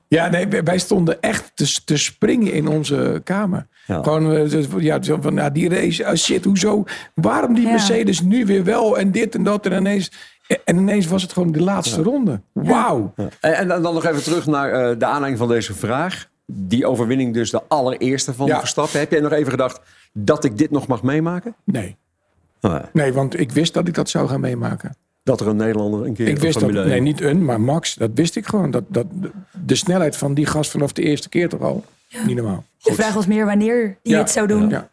[0.08, 3.68] Ja, nee, wij- stonden echt te, te springen in onze kamer.
[3.88, 6.84] Gewoon, eh, zo- ja, zo van, ja, die race, ah, shit, hoezo?
[7.14, 7.70] Waarom die Ja.
[7.70, 10.12] Mercedes nu weer wel en dit en dat en ineens...
[10.66, 12.42] En ineens was het gewoon de laatste ronde.
[12.52, 13.14] Wauw.
[13.40, 16.30] En, en dan nog even terug naar eh, de aanleiding van deze vraag.
[16.46, 18.60] Die overwinning dus de allereerste van Ja.
[18.60, 19.00] Verstappen.
[19.00, 19.80] Heb jij nog even gedacht
[20.14, 21.56] dat ik dit nog mag meemaken?
[21.64, 21.96] Nee.
[22.62, 22.76] Oh.
[22.94, 24.96] Nee, want ik wist dat ik dat zou gaan meemaken.
[25.24, 27.62] Dat er een Nederlander een keer Ik wist dat, Formule 1 nee, niet een, maar
[27.62, 28.72] Max, dat wist ik gewoon.
[28.72, 29.06] Dat, dat,
[29.66, 31.84] de snelheid van die gast vanaf de eerste keer toch al.
[32.26, 32.64] Niet normaal.
[32.78, 34.20] De vraag was meer wanneer die Ja.
[34.20, 34.70] het zou doen.
[34.70, 34.90] Ja.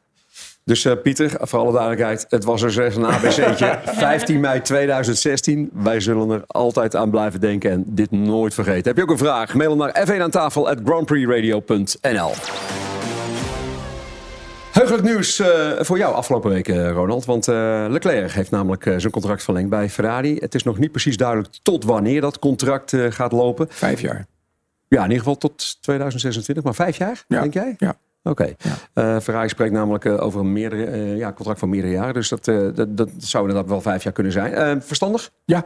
[0.64, 3.78] Dus eh, Pieter, voor alle duidelijkheid, het was er slechts een ABC'tje.
[3.84, 5.70] 15 mei 2016.
[5.72, 8.84] Wij zullen er altijd aan blijven denken en dit nooit vergeten.
[8.84, 9.54] Heb je ook een vraag?
[9.54, 12.30] Mail hem naar f1 aan tafel at grandprixradio.nl.
[14.72, 17.24] Heugelijk nieuws eh, voor jou afgelopen week, eh, Ronald.
[17.24, 20.36] Want eh, Leclerc heeft namelijk eh, zijn contract verlengd bij Ferrari.
[20.38, 23.66] Het is nog niet precies duidelijk tot wanneer dat contract eh, gaat lopen.
[23.70, 24.26] Vijf jaar.
[24.88, 26.64] Ja, in ieder geval tot 2026.
[26.64, 27.40] Maar vijf jaar, Ja.
[27.40, 27.74] denk jij?
[27.78, 27.94] Ja.
[28.24, 28.54] Oké.
[28.92, 32.14] Eh, Ferrari spreekt namelijk eh, over een meerdere, eh, ja, contract van meerdere jaren.
[32.14, 34.52] Dus dat, eh, dat, dat zou inderdaad wel vijf jaar kunnen zijn.
[34.52, 35.30] Eh, verstandig?
[35.44, 35.64] Ja.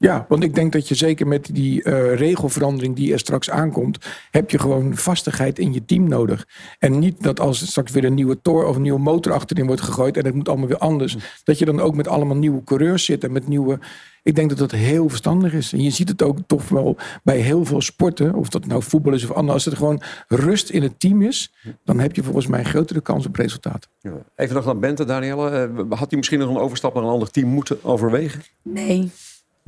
[0.00, 4.06] Ja, want ik denk dat je zeker met die eh, regelverandering die er straks aankomt,
[4.30, 6.46] heb je gewoon vastigheid in je team nodig.
[6.78, 9.66] En niet dat als er straks weer een nieuwe tor of een nieuwe motor achterin
[9.66, 12.64] wordt gegooid en het moet allemaal weer anders, dat je dan ook met allemaal nieuwe
[12.64, 13.78] coureurs zit en met nieuwe.
[14.22, 15.72] Ik denk dat dat heel verstandig is.
[15.72, 19.12] En je ziet het ook toch wel bij heel veel sporten, of dat nou voetbal
[19.12, 19.54] is of anders.
[19.54, 21.52] Als er gewoon rust in het team is,
[21.84, 23.88] dan heb je volgens mij een grotere kans op resultaat.
[23.98, 24.12] Ja.
[24.36, 25.50] Even nog naar Bente, Danielle.
[25.50, 28.42] Eh, had hij misschien nog een overstap naar een ander team moeten overwegen?
[28.62, 29.10] Nee.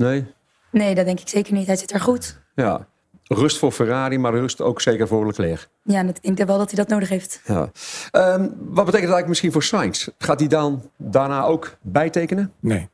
[0.01, 0.25] Nee?
[0.71, 1.67] nee, dat denk ik zeker niet.
[1.67, 2.39] Hij zit er goed.
[2.55, 2.87] Ja.
[3.23, 5.69] Rust voor Ferrari, maar rust ook zeker voor Leclerc.
[5.83, 7.41] Ja, en ik denk wel dat hij dat nodig heeft.
[7.45, 7.71] Ja.
[8.11, 10.07] Ehm, wat betekent dat eigenlijk misschien voor Sainz?
[10.17, 12.53] Gaat hij dan daarna ook bijtekenen?
[12.59, 12.89] Nee.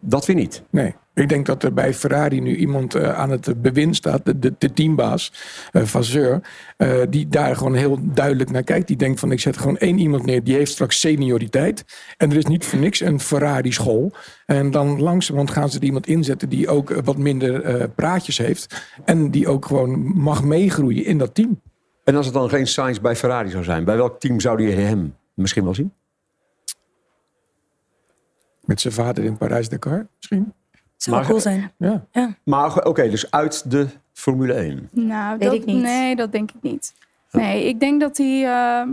[0.00, 0.62] Dat weer niet.
[0.70, 4.38] Nee, ik denk dat er bij Ferrari nu iemand eh, aan het bewind staat, de,
[4.38, 5.32] de, de teambaas,
[5.72, 6.40] eh Vasseur,
[6.76, 8.88] eh, die daar gewoon heel duidelijk naar kijkt.
[8.88, 11.84] Die denkt van ik zet gewoon één iemand neer, die heeft straks senioriteit.
[12.16, 14.12] En er is niet voor niks een Ferrari school.
[14.46, 18.86] En dan langzamerhand gaan ze er iemand inzetten die ook wat minder praatjes heeft.
[19.04, 21.60] En die ook gewoon mag meegroeien in dat team.
[22.04, 24.74] En als het dan geen Sainz bij Ferrari zou zijn, bij welk team zou je
[24.74, 25.92] hem misschien wel zien?
[28.60, 30.52] Met zijn vader in Parijs-Dakar misschien.
[31.04, 31.72] Zou wel cool zijn.
[31.78, 32.06] Ja.
[32.12, 32.34] Ja.
[32.44, 34.88] Maar oké, dus uit de Formule 1.
[34.92, 35.82] Nou, Weet dat, ik niet.
[35.82, 36.92] Nee, dat denk ik niet.
[37.30, 38.88] Nee, ik denk dat hij eh,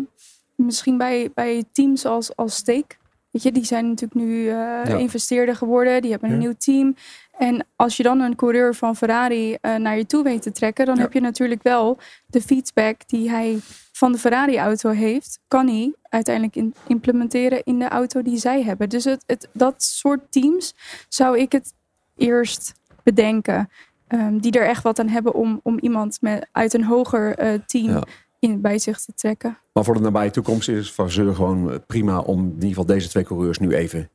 [0.56, 3.00] misschien bij, bij teams als, als Steak...
[3.32, 6.02] Weet je, die zijn natuurlijk nu eh investeerder geworden.
[6.02, 6.42] Die hebben een Ja.
[6.42, 6.96] nieuw team.
[7.38, 10.86] En als je dan een coureur van Ferrari eh, naar je toe weet te trekken...
[10.86, 11.02] dan Ja.
[11.02, 11.98] heb je natuurlijk wel
[12.28, 13.60] de feedback die hij
[13.92, 15.40] van de Ferrari-auto heeft...
[15.48, 18.90] kan hij uiteindelijk in- implementeren in de auto die zij hebben.
[18.90, 20.76] Dus het, het, dat soort teams
[21.10, 21.74] zou ik het
[22.22, 23.70] eerst bedenken.
[24.08, 27.60] ehm, die er echt wat aan hebben om, om iemand met, uit een hoger eh,
[27.66, 28.04] team Ja.
[28.40, 29.58] in, bij zich te trekken.
[29.74, 32.86] Maar voor de nabije toekomst is het Vasseur gewoon eh, prima om in ieder geval
[32.86, 34.10] deze twee coureurs nu even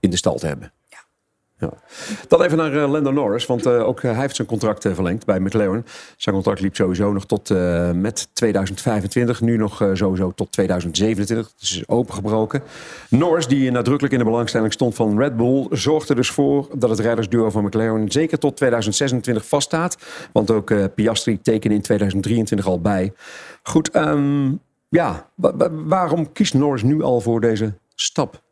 [0.00, 0.72] in de stal te hebben.
[1.58, 1.72] Ja.
[2.28, 5.24] Dan even naar eh, Lando Norris, want eh, ook eh, hij heeft zijn contract verlengd
[5.24, 5.84] bij McLaren.
[6.16, 7.48] Zijn contract liep sowieso nog tot
[7.94, 11.52] met 2025, nu nog sowieso tot 2027.
[11.58, 12.62] Dus is opengebroken.
[13.10, 16.98] Norris, die nadrukkelijk in de belangstelling stond van Red Bull, zorgde dus voor dat het
[16.98, 19.96] rijdersduo van McLaren zeker tot 2026 vaststaat.
[20.32, 23.12] Want ook Piastri tekende in 2023 al bij.
[23.62, 24.52] Goed, ehm,
[24.88, 28.44] ja, wa- wa- waarom kiest Norris nu al voor deze stap?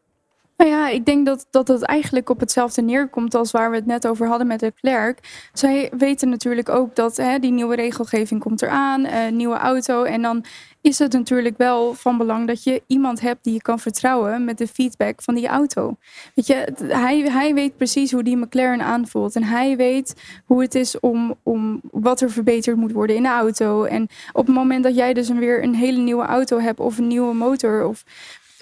[0.57, 3.87] Nou ja, ik denk dat, dat het eigenlijk op hetzelfde neerkomt als waar we het
[3.87, 5.49] net over hadden met de Klerk.
[5.53, 10.03] Zij weten natuurlijk ook dat hè, die nieuwe regelgeving komt eraan, eh nieuwe auto.
[10.03, 10.45] En dan
[10.81, 14.59] is het natuurlijk wel van belang dat je iemand hebt die je kan vertrouwen met
[14.59, 15.97] de feedback van die auto.
[16.35, 19.37] Weet je, hij, hij weet precies hoe die McLaren aanvoelt.
[19.37, 20.15] En hij weet
[20.45, 23.85] hoe het is om, om wat er verbeterd moet worden in de auto.
[23.85, 26.99] En op het moment dat jij dus een, weer een hele nieuwe auto hebt of
[26.99, 28.05] een nieuwe motor of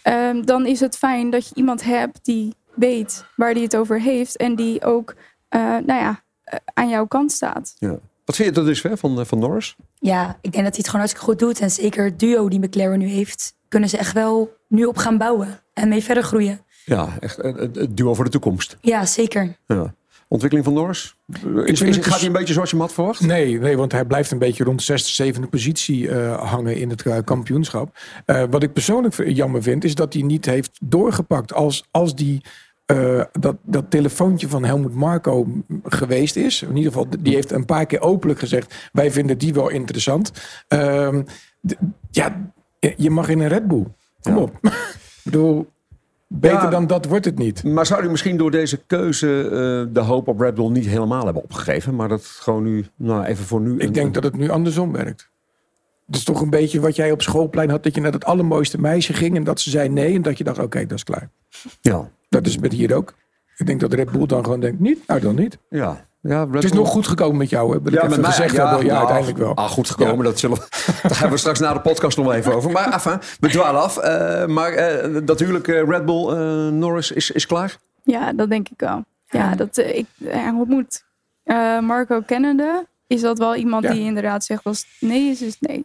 [0.02, 4.00] Ehm, dan is het fijn dat je iemand hebt die weet waar die het over
[4.00, 5.14] heeft en die ook
[5.48, 7.74] eh, nou ja, eh, aan jouw kant staat.
[7.78, 7.98] Ja.
[8.24, 9.76] Wat vind je tot dusver van, eh, van Norris?
[9.98, 11.60] Ja, ik denk dat hij het gewoon hartstikke goed doet.
[11.60, 15.18] En zeker het duo die McLaren nu heeft, kunnen ze echt wel nu op gaan
[15.18, 15.60] bouwen.
[15.72, 16.60] En mee verder groeien.
[16.84, 18.76] Ja, echt het, het duo voor de toekomst.
[18.80, 19.56] Ja, zeker.
[19.66, 19.94] Ja.
[20.32, 21.16] Ontwikkeling van Norris?
[21.64, 23.20] Is, gaat hij een beetje zoals je had verwacht?
[23.20, 26.90] Nee, nee, want hij blijft een beetje rond de zesde, zevende positie eh, hangen in
[26.90, 27.98] het eh, kampioenschap.
[28.24, 32.40] Eh, wat ik persoonlijk jammer vind, is dat hij niet heeft doorgepakt als, als die.
[33.40, 35.46] dat, dat telefoontje van Helmut Marco
[35.84, 36.62] geweest is.
[36.62, 40.32] In ieder geval, die heeft een paar keer openlijk gezegd: wij vinden die wel interessant.
[40.68, 41.22] Ehm,
[42.10, 42.52] ja,
[42.96, 43.86] je mag in een Red Bull.
[44.22, 44.58] Kom op.
[44.62, 45.70] Ik bedoel,
[46.40, 46.70] beter Ja.
[46.70, 47.64] dan dat wordt het niet.
[47.64, 51.24] Maar zou hij misschien door deze keuze eh, de hoop op Red Bull niet helemaal
[51.24, 51.94] hebben opgegeven?
[51.96, 53.78] Maar dat gewoon nu, nou even voor nu...
[53.78, 55.30] Ik denk dat het nu andersom werkt.
[56.06, 58.80] Het is toch een beetje wat jij op schoolplein had, dat je naar het allermooiste
[58.80, 61.28] meisje ging en dat ze zei nee en dat je dacht, oké, dat is klaar.
[61.80, 62.10] Ja.
[62.28, 63.14] Dat is met hier ook.
[63.56, 65.06] Ik denk dat Red Bull dan gewoon denkt, niet?
[65.06, 65.58] Nou dan niet.
[65.68, 66.06] Ja.
[66.22, 67.82] Ja, Red Het is Bull- nog goed gekomen met jou, hè?
[67.82, 68.86] Wil ik Ja, even met mij, gezegd ja, hebben.
[68.86, 69.54] Ja, nou, uiteindelijk wel.
[69.54, 70.24] Ah, goed gekomen.
[70.24, 70.66] Dat zullen we,
[71.08, 72.70] daar gaan we straks na de podcast nog even over.
[72.70, 73.96] Maar enfin, we dwalen af.
[73.98, 77.76] Eh, maar eh, dat huwelijk eh, Red Bull eh, Norris is, is klaar?
[78.02, 79.04] Ja, dat denk ik wel.
[79.28, 80.06] Ja, dat ik
[80.58, 81.04] ontmoet
[81.44, 82.86] eh, Marco kennende.
[83.06, 83.90] Is dat wel iemand Ja.
[83.92, 85.84] die inderdaad zegt als het nee is, is het nee.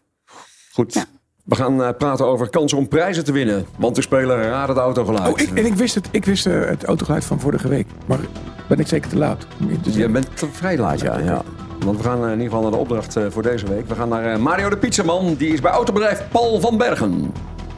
[0.72, 1.06] Goed.
[1.44, 3.66] We gaan praten over kansen om prijzen te winnen.
[3.78, 5.34] Want we spelen Raad het autogeluid.
[5.34, 7.88] Oh, ik, en ik wist, het, ik wist het autogeluid van vorige week.
[8.06, 8.20] Maar
[8.68, 9.48] ben ik zeker te laat?
[9.62, 10.12] om in te Je zeggen?
[10.12, 11.18] bent vrij laat, ja.
[11.20, 11.42] ja.
[11.86, 13.88] Want we gaan eh, in ieder geval naar de opdracht eh, voor deze week.
[13.88, 15.36] We gaan naar eh, Mario de Pizzaman.
[15.36, 17.32] Die is bij autobedrijf Paul van Bergen.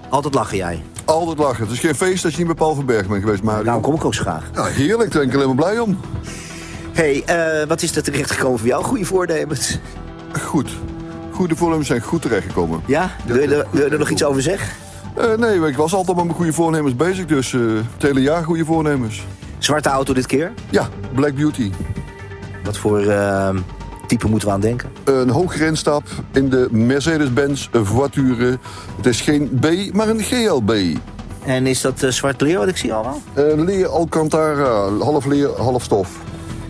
[0.09, 0.83] Altijd lachen jij.
[1.05, 1.63] Altijd lachen.
[1.63, 3.63] Het is geen feest als je niet bij Paul van Berg bent geweest, Mario.
[3.63, 4.43] Nou, kom ik ook zo graag.
[4.53, 5.11] Ja, heerlijk.
[5.11, 5.99] Daar ben ik alleen maar blij om.
[6.93, 8.83] hey, eh, wat is er terecht gekomen voor jou?
[8.83, 9.77] Goede voornemens.
[10.41, 10.69] Goed.
[11.31, 12.81] Goede voornemens zijn goed terechtgekomen.
[12.85, 13.11] Ja?
[13.25, 14.69] Wil je, er, wil je er nog iets over zeggen?
[15.15, 17.25] Eh, nee, ik was altijd met mijn goede voornemens bezig.
[17.25, 17.61] Dus eh,
[17.93, 19.25] het hele jaar goede voornemens.
[19.57, 20.51] Zwarte auto dit keer?
[20.69, 21.71] Ja, Black Beauty.
[22.63, 23.49] Wat voor eh,
[24.07, 24.89] type moeten we aan denken?
[25.03, 28.57] Een hoge instap in de Mercedes-Benz voiture.
[28.97, 30.97] Het is geen B, maar een GLB.
[31.45, 33.21] En is dat eh, zwart leer wat ik zie allemaal?
[33.33, 36.17] Eh, leer Alcantara, half leer, half stof.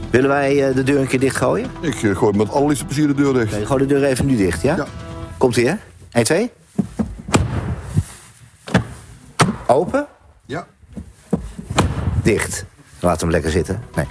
[0.09, 1.69] Willen wij eh, de deur een keer dichtgooien?
[1.81, 3.51] Ik gooi met allerliefste plezier de deur dicht.
[3.51, 4.75] Nee, gooi de deur even nu dicht, ja?
[4.75, 4.85] Ja.
[5.37, 5.75] Komt ie, hè?
[6.11, 6.51] 1, 2.
[9.67, 10.07] Open?
[10.45, 10.67] Ja.
[12.23, 12.65] Dicht.
[12.99, 13.83] Laat hem lekker zitten.
[13.95, 14.05] Nee.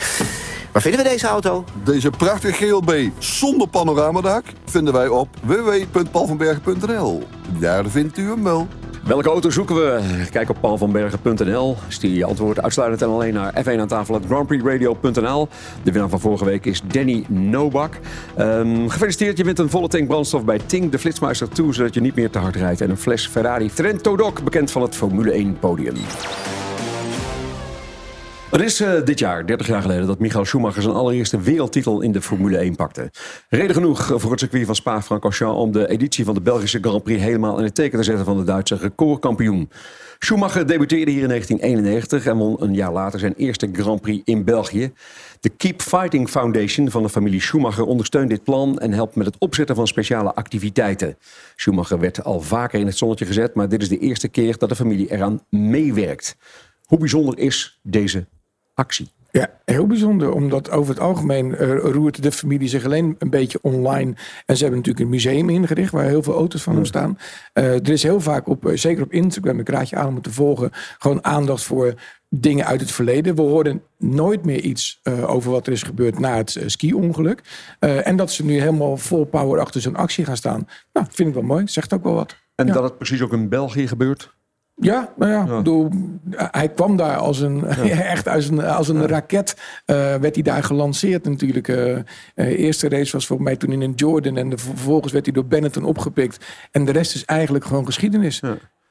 [0.73, 1.65] Waar vinden we deze auto?
[1.85, 7.23] Deze prachtige GLB zonder panoramadak vinden wij op www.paulvanbergen.nl.
[7.59, 8.67] Daar vindt u hem wel.
[9.05, 10.01] Welke auto zoeken we?
[10.31, 11.77] Kijk op paulvanbergen.nl.
[11.89, 15.49] Stuur je antwoord uitsluitend en alleen naar F1 aan tafel grandprixradio.nl.
[15.83, 17.99] De winnaar van vorige week is Danny Nobak.
[18.37, 21.73] Ehm, gefeliciteerd, je wint een volle tank brandstof bij Ting de Flitsmeister 2...
[21.73, 22.81] zodat je niet meer te hard rijdt.
[22.81, 25.95] En een fles Ferrari Trento Doc, bekend van het Formule 1 podium.
[28.51, 32.13] Het is eh, dit jaar, 30 jaar geleden, dat Michael Schumacher zijn allereerste wereldtitel in
[32.13, 33.11] de Formule 1 pakte.
[33.49, 37.23] Reden genoeg voor het circuit van Spa-Francorchamps om de editie van de Belgische Grand Prix
[37.23, 39.71] helemaal in het teken te zetten van de Duitse recordkampioen.
[40.19, 44.45] Schumacher debuteerde hier in 1991 en won een jaar later zijn eerste Grand Prix in
[44.45, 44.93] België.
[45.41, 49.39] De Keep Fighting Foundation van de familie Schumacher ondersteunt dit plan en helpt met het
[49.39, 51.19] opzetten van speciale activiteiten.
[51.57, 54.69] Schumacher werd al vaker in het zonnetje gezet, maar dit is de eerste keer dat
[54.69, 56.37] de familie eraan meewerkt.
[56.85, 58.27] Hoe bijzonder is deze
[58.79, 59.11] actie?
[59.31, 60.33] Ja, heel bijzonder.
[60.33, 64.15] Omdat over het algemeen eh, roert de familie zich alleen een beetje online.
[64.47, 67.19] En ze hebben natuurlijk een museum ingericht waar heel veel auto's van hem staan.
[67.53, 70.15] Eh, er is heel vaak, op, eh, zeker op Instagram, ik raad je aan om
[70.15, 71.95] het te volgen, gewoon aandacht voor
[72.31, 73.35] dingen uit het verleden.
[73.35, 77.41] We horen nooit meer iets eh, over wat er is gebeurd na het ski-ongeluk.
[77.79, 80.69] Eh, en dat ze nu helemaal vol power achter zo'n actie gaan staan.
[80.93, 81.69] Nou, vind ik wel mooi.
[81.69, 82.37] Zegt ook wel wat.
[82.55, 82.73] En Ja.
[82.73, 84.37] dat het precies ook in België gebeurt?
[84.81, 85.91] Ja, nou ja, bedoel,
[86.31, 87.65] hij kwam daar als een,
[88.15, 89.57] echt als een, als een raket.
[89.85, 91.69] eh, werd hij daar gelanceerd natuurlijk.
[91.69, 94.37] eh eh, eerste race was voor mij toen in een Jordan.
[94.37, 96.45] En de, vervolgens werd hij door Benetton opgepikt.
[96.71, 98.43] En de rest is eigenlijk gewoon geschiedenis.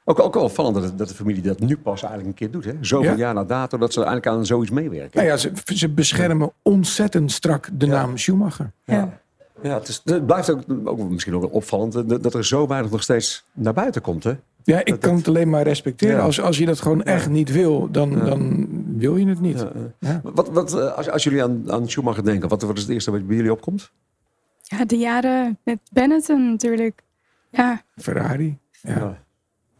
[0.04, 2.64] Ook, ook wel opvallend dat, dat de familie dat nu pas eigenlijk een keer doet.
[2.64, 2.72] Hè?
[2.80, 3.16] Zoveel Ja.
[3.16, 5.10] jaar na dato dat ze eigenlijk aan zoiets meewerken.
[5.18, 8.70] Nou ja, ze, ze beschermen ontzettend strak de naam Schumacher.
[8.84, 9.20] Ja.
[9.62, 12.90] Ja, het, is, het blijft ook, ook misschien ook wel opvallend dat, er zo weinig
[12.90, 14.24] nog steeds naar buiten komt.
[14.24, 14.32] Hè?
[14.64, 16.16] Ja, ik kan het alleen maar respecteren.
[16.16, 16.22] Ja.
[16.22, 18.68] Als, als je dat gewoon echt niet wil, dan, dan
[18.98, 19.66] wil je het niet.
[19.98, 20.20] Ja.
[20.22, 23.10] Wat, wat, eh, als, als jullie aan, aan Schumacher denken, wat, wat is het eerste
[23.10, 23.90] wat bij jullie opkomt?
[24.62, 27.02] Ja, de jaren met Benetton natuurlijk.
[27.50, 28.58] Ja, Ferrari.
[28.82, 29.18] Ja.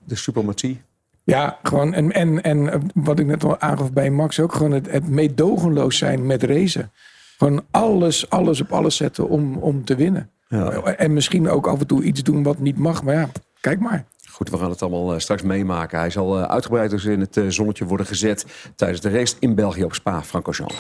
[0.05, 0.81] De suprematie.
[1.25, 1.95] Ja, gewoon.
[1.95, 5.09] En, en, en eh, wat ik net al aangaf bij Max ook, gewoon het, het
[5.09, 6.91] meedogenloos zijn met racen.
[7.39, 10.31] Gewoon alles, alles op alles zetten om, om te winnen.
[10.97, 13.03] En misschien ook af en toe iets doen wat niet mag.
[13.03, 13.29] Maar ja,
[13.61, 14.05] kijk maar.
[14.31, 15.99] Goed, we gaan het allemaal eh, straks meemaken.
[15.99, 18.47] Hij zal eh, uitgebreid dus in het eh, zonnetje worden gezet
[18.77, 20.75] tijdens de race in België op Spa-Francorchamps.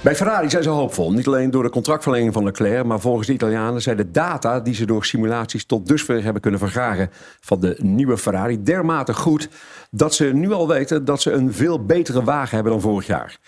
[0.00, 1.12] Bij Ferrari zijn ze hoopvol.
[1.12, 4.74] Niet alleen door de contractverlenging van Leclerc, maar volgens de Italianen zijn de data die
[4.74, 9.48] ze door simulaties tot dusver hebben kunnen vergaren van de nieuwe Ferrari dermate goed
[9.90, 13.38] dat ze nu al weten dat ze een veel betere wagen hebben dan vorig jaar.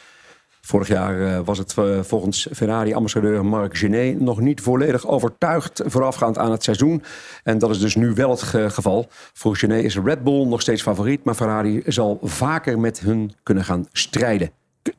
[0.60, 6.38] Vorig jaar eh, was het eh, volgens Ferrari-ambassadeur Marc Genet nog niet volledig overtuigd voorafgaand
[6.38, 7.02] aan het seizoen.
[7.42, 9.06] En dat is dus nu wel het ge- geval.
[9.32, 13.64] Voor Genet is Red Bull nog steeds favoriet, maar Ferrari zal vaker met hun kunnen
[13.64, 14.50] gaan strijden.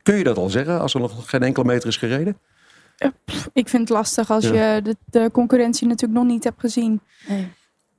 [0.02, 2.36] Kun je dat al zeggen als er nog geen enkele meter is gereden?
[3.52, 4.74] ik vind het lastig als Ja.
[4.74, 7.00] je de, de concurrentie natuurlijk nog niet hebt gezien.
[7.28, 7.52] Nee,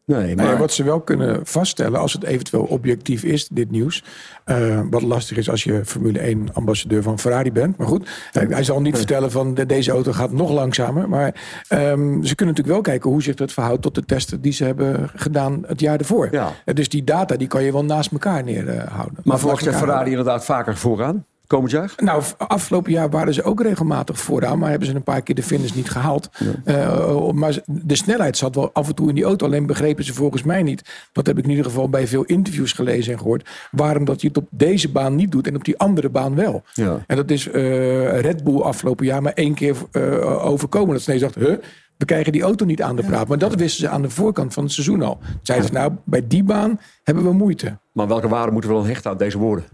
[0.06, 4.04] Ja, maar wat ze wel kunnen vaststellen, als het eventueel objectief is, dit nieuws.
[4.44, 7.78] eh, wat lastig is als je Formule 1 ambassadeur van Ferrari bent.
[7.78, 11.10] Maar goed, hij, hij zal niet vertellen van de- deze auto gaat nog langzamer.
[11.10, 11.26] Maar
[11.68, 14.63] ehm, ze kunnen natuurlijk wel kijken hoe zich dat verhoudt tot de testen die ze
[14.63, 16.28] hebben gedaan het jaar ervoor.
[16.32, 16.52] Ja.
[16.74, 19.18] Dus die data die kan je wel naast elkaar neerhouden.
[19.24, 21.93] maar verwacht je Ferrari inderdaad vaker vooraan komend jaar?
[21.97, 25.43] Nou, afgelopen jaar waren ze ook regelmatig vooraan, maar hebben ze een paar keer de
[25.43, 26.29] finish niet gehaald.
[26.65, 29.45] Eh, maar ze- de snelheid zat wel af en toe in die auto.
[29.45, 30.82] Alleen begrepen ze volgens mij niet.
[31.12, 33.49] Dat heb ik in ieder geval bij veel interviews gelezen en gehoord.
[33.71, 36.63] Waarom dat je het op deze baan niet doet en op die andere baan wel.
[36.73, 37.03] Ja.
[37.08, 40.93] En dat is eh, Red Bull afgelopen jaar maar één keer eh, overkomen.
[40.93, 41.60] Dat ze ineens dachten, huh,
[41.97, 43.27] we krijgen die auto niet aan de praat.
[43.27, 45.17] Maar dat wisten ze aan de voorkant van het seizoen al.
[45.41, 47.77] Zeiden ze, nou, bij die baan hebben we moeite.
[47.91, 49.65] Maar welke waarde moeten we dan hechten aan deze woorden?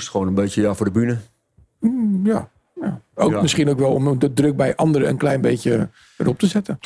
[0.00, 1.16] Is het gewoon een beetje ja, voor de bühne?
[1.80, 2.48] Mm, ja.
[2.80, 3.00] ja.
[3.14, 3.40] Ook Ja.
[3.42, 6.78] misschien ook wel om de druk bij anderen een klein beetje erop te zetten.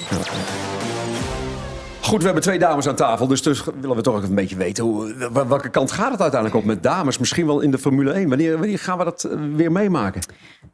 [2.00, 4.56] Goed, we hebben twee dames aan tafel, dus, dus willen we toch even een beetje
[4.56, 4.84] weten.
[4.84, 7.18] Hoe, wel- welke kant gaat het uiteindelijk op met dames?
[7.18, 8.28] Misschien wel in de Formule 1.
[8.28, 10.20] Wanneer, wanneer gaan we dat eh, weer meemaken?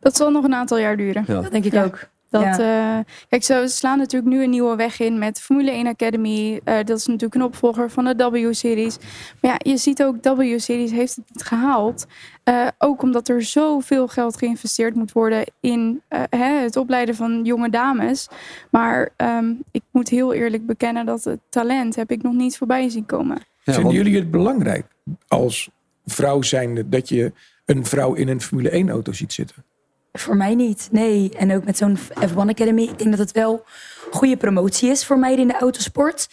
[0.01, 1.25] Dat zal nog een aantal jaar duren.
[1.27, 1.41] Ja.
[1.41, 1.85] Dat denk ik Ja.
[1.85, 2.09] ook.
[2.31, 2.99] Dat, Ja.
[2.99, 6.61] eh, kijk, ze slaan natuurlijk nu een nieuwe weg in met Formule 1 Academy.
[6.65, 8.99] Eh, dat is natuurlijk een opvolger van de W-series.
[9.41, 12.07] Maar ja, je ziet ook, W-series heeft het gehaald.
[12.45, 17.71] Eh, ook omdat er zoveel geld geïnvesteerd moet worden in hè, het opleiden van jonge
[17.71, 18.29] dames.
[18.71, 22.89] Maar ehm, ik moet heel eerlijk bekennen dat het talent heb ik nog niet voorbij
[22.89, 23.39] zien komen.
[23.65, 24.87] Vinden jullie het belangrijk
[25.29, 25.71] als
[26.07, 27.33] vrouw zijnde dat je
[27.65, 29.65] een vrouw in een Formule 1 auto ziet zitten?
[30.13, 31.31] Voor mij niet, nee.
[31.37, 32.83] En ook met zo'n F1 Academy.
[32.83, 33.65] Ik denk dat het wel
[34.11, 36.29] goede promotie is voor meiden in de autosport.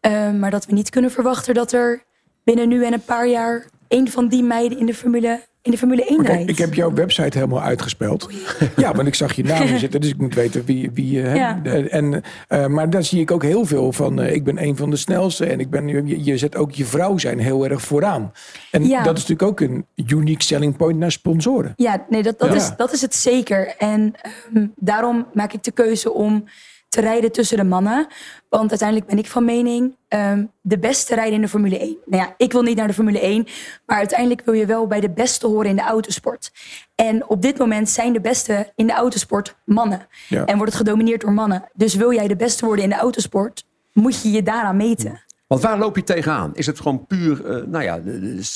[0.00, 2.04] Eh, maar dat we niet kunnen verwachten dat er
[2.44, 3.66] binnen nu en een paar jaar...
[3.88, 6.50] een van die meiden in de Formule, in de Formule 1 Oké, rijdt.
[6.50, 8.28] ik heb jouw website helemaal uitgespeld.
[8.76, 10.90] Ja, want ik zag je naam zitten, dus ik moet weten wie.
[10.90, 11.62] wie eh, Ja.
[11.88, 14.20] en, eh, maar daar zie ik ook heel veel van.
[14.20, 16.84] eh, ik ben een van de snelste en ik ben, je, je zet ook je
[16.84, 18.32] vrouw zijn heel erg vooraan.
[18.70, 19.02] En Ja.
[19.02, 21.72] dat is natuurlijk ook een unique selling point naar sponsoren.
[21.76, 22.54] Ja, nee, dat, dat, Ja.
[22.54, 23.74] Is, dat is het zeker.
[23.78, 24.14] En
[24.54, 26.44] ehm, daarom maak ik de keuze om
[26.92, 28.06] te rijden tussen de mannen.
[28.48, 31.96] Want uiteindelijk ben ik van mening ehm, de beste rijden in de Formule 1.
[32.04, 33.46] Nou ja, ik wil niet naar de Formule 1,
[33.86, 36.52] maar uiteindelijk wil je wel bij de beste horen in de autosport.
[36.94, 40.06] En op dit moment zijn de beste in de autosport mannen.
[40.28, 40.44] Ja.
[40.44, 41.68] En wordt het gedomineerd door mannen.
[41.74, 45.20] Dus wil jij de beste worden in de autosport, moet je je daaraan meten.
[45.46, 46.50] Want waar loop je tegenaan?
[46.54, 48.00] Is het gewoon puur, eh, nou ja,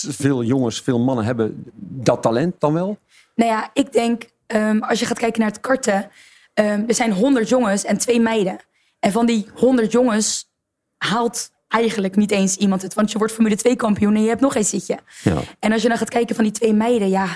[0.09, 2.99] veel jongens, veel mannen hebben dat talent dan wel?
[3.35, 6.11] Nou ja, ik denk, ehm, als je gaat kijken naar het karten,
[6.57, 8.57] ehm, er zijn 100 jongens en twee meiden.
[8.99, 10.51] En van die 100 jongens
[10.97, 12.95] haalt eigenlijk niet eens iemand het.
[12.95, 14.99] Want je wordt Formule 2 kampioen en je hebt nog een zitje.
[15.23, 15.40] Ja.
[15.59, 17.29] En als je dan gaat kijken van die twee meiden, ja,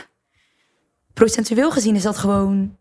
[1.14, 2.76] procentueel gezien is dat gewoon,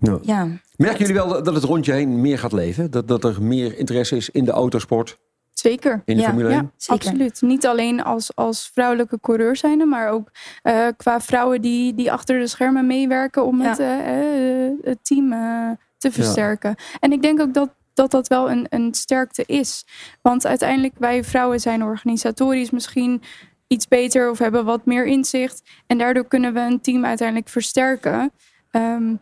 [0.00, 0.18] Ja.
[0.22, 0.48] ja.
[0.76, 2.90] Merken jullie wel dat het rondje heen meer gaat leven?
[2.90, 5.18] Dat, dat er meer interesse is in de autosport?
[5.58, 6.02] Zeker.
[6.04, 6.72] In de ja, Formule ja, 1?
[6.86, 7.40] absoluut.
[7.42, 10.30] Niet alleen als, als vrouwelijke coureur zijnde, maar ook
[10.62, 15.32] eh, qua vrouwen die, die achter de schermen meewerken om het, eh, eh, het team
[15.32, 16.74] eh, te versterken.
[17.00, 19.86] En ik denk ook dat dat, dat wel een, een sterkte is.
[20.22, 23.22] Want uiteindelijk, wij vrouwen zijn organisatorisch misschien
[23.66, 25.62] iets beter of hebben wat meer inzicht.
[25.86, 28.32] En daardoor kunnen we een team uiteindelijk versterken.
[28.70, 29.14] Ehm,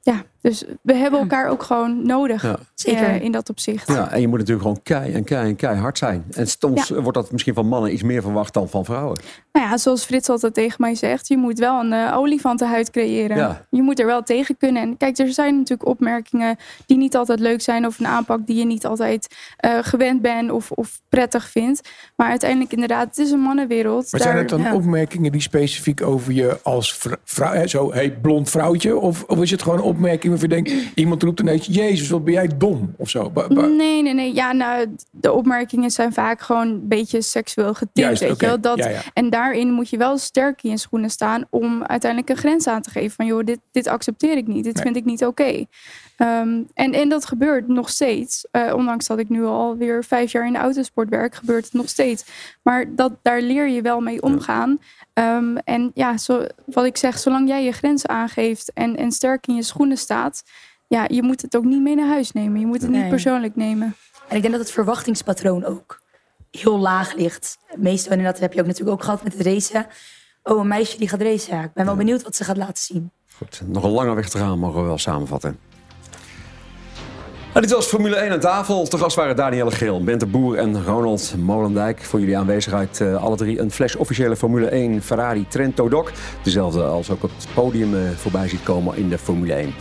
[0.00, 2.42] ja, dus we hebben elkaar ook gewoon nodig.
[2.42, 2.58] Ja.
[2.74, 3.22] Zeker.
[3.22, 3.88] in dat opzicht.
[3.88, 6.24] Ja, en je moet natuurlijk gewoon kei en kei en keihard zijn.
[6.30, 7.00] En soms Ja.
[7.00, 9.20] wordt dat misschien van mannen iets meer verwacht dan van vrouwen.
[9.52, 13.36] Nou ja, zoals Frits altijd tegen mij zegt, je moet wel een eh, olifantenhuid creëren.
[13.36, 13.66] Ja.
[13.70, 14.82] Je moet er wel tegen kunnen.
[14.82, 18.56] En kijk, er zijn natuurlijk opmerkingen die niet altijd leuk zijn of een aanpak die
[18.56, 21.88] je niet altijd eh, gewend bent of, of prettig vindt.
[22.16, 24.12] Maar uiteindelijk inderdaad, het is een mannenwereld.
[24.12, 24.74] Maar zijn het dan ja.
[24.74, 28.96] opmerkingen die specifiek over je als vrou- vrouw, hè, zo hey, blond vrouwtje?
[28.96, 29.84] Of, of is het gewoon een
[30.30, 32.94] waarvan je denkt, iemand roept ineens, Jezus, wat ben jij dom?
[32.96, 33.30] Of zo.
[33.30, 34.34] Ba- ba- Nee, nee, nee.
[34.34, 37.90] Ja, nou, de opmerkingen zijn vaak gewoon een beetje seksueel getint.
[38.06, 38.44] Juist, weet oké.
[38.44, 38.60] je wel?
[38.60, 39.00] Dat, Ja, ja.
[39.14, 42.82] En daarin moet je wel sterk in je schoenen staan om uiteindelijk een grens aan
[42.82, 43.10] te geven.
[43.10, 44.64] Van joh, dit, dit accepteer ik niet.
[44.64, 44.82] Dit Nee.
[44.84, 45.64] vind ik niet oké.
[46.16, 48.46] Ehm, en, en dat gebeurt nog steeds.
[48.50, 51.88] Eh, ondanks dat ik nu alweer vijf jaar in de autosport werk, gebeurt het nog
[51.88, 52.24] steeds.
[52.62, 54.78] Maar dat, daar leer je wel mee omgaan.
[55.20, 59.46] Ehm, en ja, zo, wat ik zeg, zolang jij je grenzen aangeeft en, en sterk
[59.46, 60.42] in je schoenen staat,
[60.86, 62.60] ja, je moet het ook niet mee naar huis nemen.
[62.60, 63.00] Je moet het Nee.
[63.00, 63.96] niet persoonlijk nemen.
[64.28, 66.02] En ik denk dat het verwachtingspatroon ook
[66.50, 67.58] heel laag ligt.
[67.76, 69.86] Meestal, en dat heb je ook natuurlijk ook gehad met het racen.
[70.42, 71.56] Oh, een meisje die gaat racen.
[71.56, 73.10] Ja, ik ben wel benieuwd wat ze gaat laten zien.
[73.36, 75.58] Goed, nog een lange weg te gaan, mogen we wel samenvatten.
[77.52, 78.88] Nou, dit was Formule 1 aan tafel.
[78.88, 82.02] Te gast waren Danielle Geel, Bente Boer en Ronald Molendijk.
[82.02, 86.10] Voor jullie aanwezigheid eh, alle drie een flash officiële Formule 1 Ferrari Trento Doc.
[86.42, 89.74] Dezelfde als ook op het podium eh, voorbij ziet komen in de Formule 1.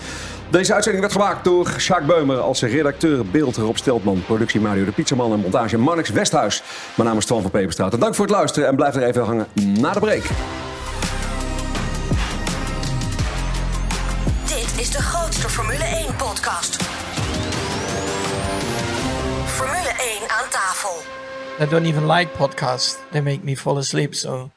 [0.50, 4.92] Deze uitzending werd gemaakt door Sjaak Beumer als redacteur beeld Rob Steltman, productie Mario de
[4.92, 6.64] Pizzaman en montage Marnix Westhuis.
[6.96, 7.94] Mijn naam is Twan van Peperstraat.
[7.94, 10.24] En dank voor het luisteren en blijf er even hangen na de break.
[14.46, 16.89] Dit is de grootste Formule 1 podcast.
[21.62, 22.98] I don't even like podcasts.
[23.12, 24.52] They make me fall asleep, so...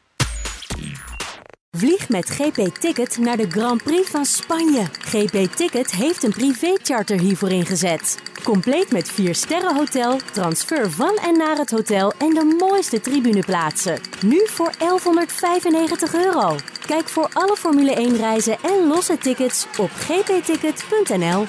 [1.76, 4.84] Vlieg met GP Ticket naar de Grand Prix van Spanje.
[4.84, 8.22] GP Ticket heeft een privécharter hiervoor ingezet.
[8.44, 14.00] Compleet met 4 sterren hotel, transfer van en naar het hotel en de mooiste tribuneplaatsen.
[14.26, 16.56] Nu voor 1195 euro.
[16.86, 21.46] Kijk voor alle Formule 1 reizen en losse tickets op gpticket.nl.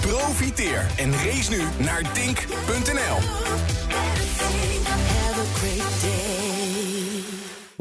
[0.00, 3.69] Profiteer en race nu naar Tink.nl.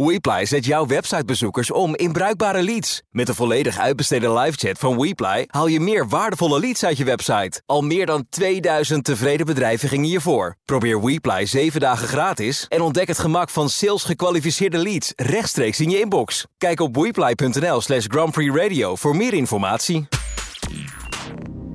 [0.05, 3.01] WePly zet jouw websitebezoekers om in bruikbare leads.
[3.11, 7.61] Met een volledig uitbesteden livechat van WePly haal je meer waardevolle leads uit je website.
[7.65, 10.55] Al meer dan 2000 tevreden bedrijven gingen hiervoor.
[10.65, 15.89] Probeer WePly 7 dagen gratis en ontdek het gemak van sales gekwalificeerde leads rechtstreeks in
[15.89, 16.45] je inbox.
[16.57, 20.07] Kijk op wePly.nl slash Grand Prix Radio voor meer informatie.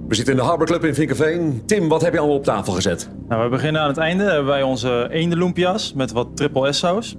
[0.08, 1.62] We zitten in de Harbor Club in Vinkerveen.
[1.66, 3.10] Tim, wat heb je allemaal op tafel gezet?
[3.28, 4.24] Nou, we beginnen aan het einde.
[4.24, 7.16] Hebben wij onze eendenloempia's met wat triple S saus.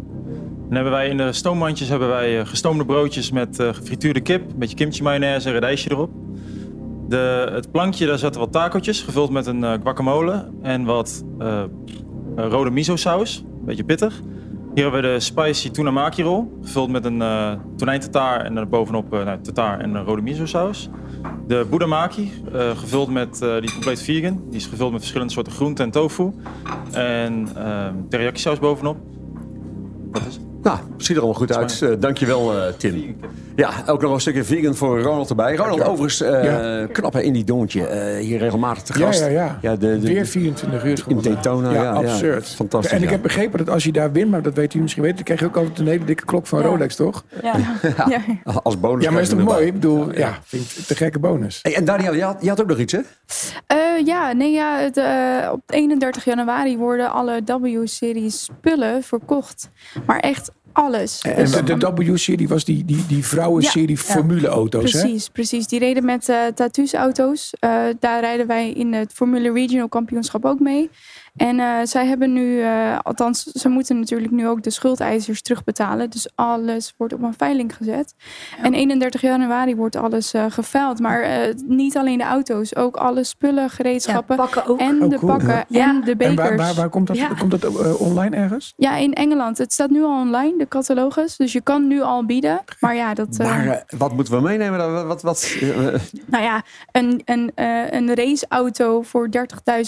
[0.66, 4.52] Dan hebben wij in de stoommandjes hebben wij eh, gestoomde broodjes met uh, gefrituurde kip,
[4.52, 6.10] een beetje kimchi mayonaise en radijsje erop.
[7.08, 11.24] De, het plankje, daar zaten wat takeltjes, gevuld met een uh, guacamole en wat
[12.36, 14.22] rode miso saus, een beetje pittig.
[14.74, 16.24] Hier hebben we de spicy tuna maki
[16.62, 17.24] gevuld met een
[17.76, 20.90] tonijn tartaar en bovenop uh, nou, tartaar en rode miso saus.
[21.48, 25.86] De uh, gevuld met, die is compleet vegan, die is gevuld met verschillende soorten groenten
[25.86, 26.32] en tofu.
[26.92, 27.48] En
[28.10, 28.98] teriyaki saus bovenop.
[30.12, 30.45] Dat is het.
[30.66, 31.82] Nou, ziet er allemaal goed uit.
[31.84, 33.18] Uh, dankjewel, uh, Tim.
[33.56, 35.56] Ja, ook nog een stukje vegan voor Ronald erbij.
[35.56, 36.88] Ronald, overigens, uh, ja.
[36.92, 38.18] knappen in die doontje.
[38.20, 39.20] hier regelmatig te gast.
[39.20, 39.58] Ja, ja, ja.
[39.62, 41.04] ja de, de, Weer 24 uur.
[41.08, 41.84] In Daytona, ja.
[41.84, 42.48] ja absurd.
[42.48, 42.92] Fantastisch.
[42.92, 45.16] En ik heb begrepen dat als je daar wint, maar dat weet u misschien weten,
[45.16, 47.24] dan krijg je ook altijd een hele dikke klok van Rolex, toch?
[48.08, 48.22] Ja.
[48.64, 49.04] Als bonus.
[49.04, 49.66] Ja, maar is toch mooi?
[49.66, 51.60] Ik bedoel, ja, vind ik te gekke bonus.
[51.62, 53.00] Hey, en Daniel, je had, je had ook nog iets, hè?
[54.06, 55.02] ja, nee, ja, het,
[55.52, 59.70] op 31 januari worden alle W-series spullen verkocht.
[60.06, 61.22] Maar echt alles.
[61.22, 65.32] En dus, de, de W-serie was die, die, die vrouwenserie ja, Formule-auto's, ja, Precies, hè?
[65.32, 65.68] precies.
[65.68, 67.54] Die reden met uh, Tattoos-auto's.
[67.60, 70.90] Uh, daar rijden wij in het Formule Regional Kampioenschap ook mee.
[71.36, 76.10] En uh, zij hebben nu, uh, althans, ze moeten natuurlijk nu ook de schuldeisers terugbetalen.
[76.10, 78.14] Dus alles wordt op een veiling gezet.
[78.58, 78.64] Ja.
[78.64, 81.00] En 31 januari wordt alles uh, geveild.
[81.00, 84.36] Maar niet alleen de auto's, ook alle spullen, gereedschappen.
[84.36, 84.80] Ja, ook.
[84.80, 85.90] En Oh, de cool, pakken ja.
[85.90, 86.30] en de bekers.
[86.30, 88.74] En waar, waar, waar komt dat, komt dat online ergens?
[88.78, 89.58] Ja, in Engeland.
[89.58, 91.38] Het staat nu al online, de catalogus.
[91.38, 92.64] Dus je kan nu al bieden.
[92.80, 93.38] Maar ja, dat...
[93.38, 94.80] Maar wat moeten we meenemen?
[94.80, 95.08] dan?
[95.08, 95.56] Wat, wat,
[96.26, 97.52] nou ja, een, een,
[97.96, 99.30] een raceauto voor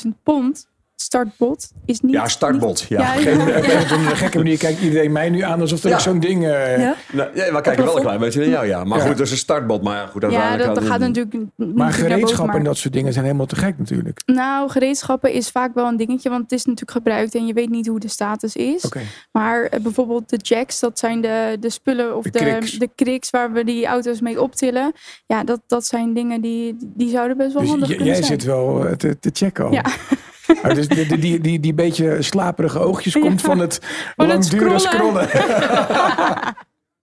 [0.04, 0.68] 30.000 pond
[1.02, 2.14] startbot is niet...
[2.14, 2.86] Ja, startbot.
[2.90, 3.16] Ja.
[3.18, 6.00] op een gekke manier kijkt iedereen mij nu aan alsof er ja.
[6.00, 6.44] zo'n ding...
[6.44, 6.96] Uh, ja?
[7.12, 8.84] Nou, ja, we kijken wel een klein beetje naar jou, ja.
[8.84, 9.06] Maar ja.
[9.06, 9.84] goed, dat is een startbot.
[9.84, 11.36] Maar goed, ja dat, dat gaat natuurlijk...
[11.56, 14.22] Maar gereedschappen en dat soort dingen zijn helemaal te gek natuurlijk.
[14.26, 17.70] Nou, gereedschappen is vaak wel een dingetje, want het is natuurlijk gebruikt en je weet
[17.70, 18.86] niet hoe de status is.
[18.86, 19.04] Okay.
[19.32, 22.72] Maar uh, bijvoorbeeld de jacks, dat zijn de, de spullen of de, de, kriks.
[22.72, 24.94] de kriks waar we die auto's mee optillen.
[25.26, 28.28] Ja, dat, dat zijn dingen die, die zouden best wel dus handig kunnen jij zijn.
[28.28, 29.72] zit wel te, te checken al.
[29.72, 29.84] Ja.
[30.48, 33.20] Oh, dus die, die, die, beetje slaperige oogjes ja.
[33.20, 33.80] komt van het
[34.16, 35.28] van langdurige scrollen.
[35.30, 36.56] scrollen.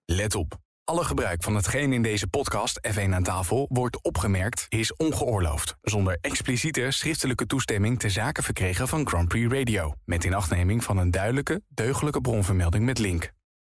[0.19, 0.63] Let op.
[0.85, 5.77] Alle gebruik van hetgeen in deze podcast F1 aan tafel wordt opgemerkt is ongeoorloofd.
[5.83, 9.95] Zonder expliciete schriftelijke toestemming te zaken verkregen van Grand Prix Radio.
[10.05, 13.33] Met inachtneming van een duidelijke, deugdelijke bronvermelding met link.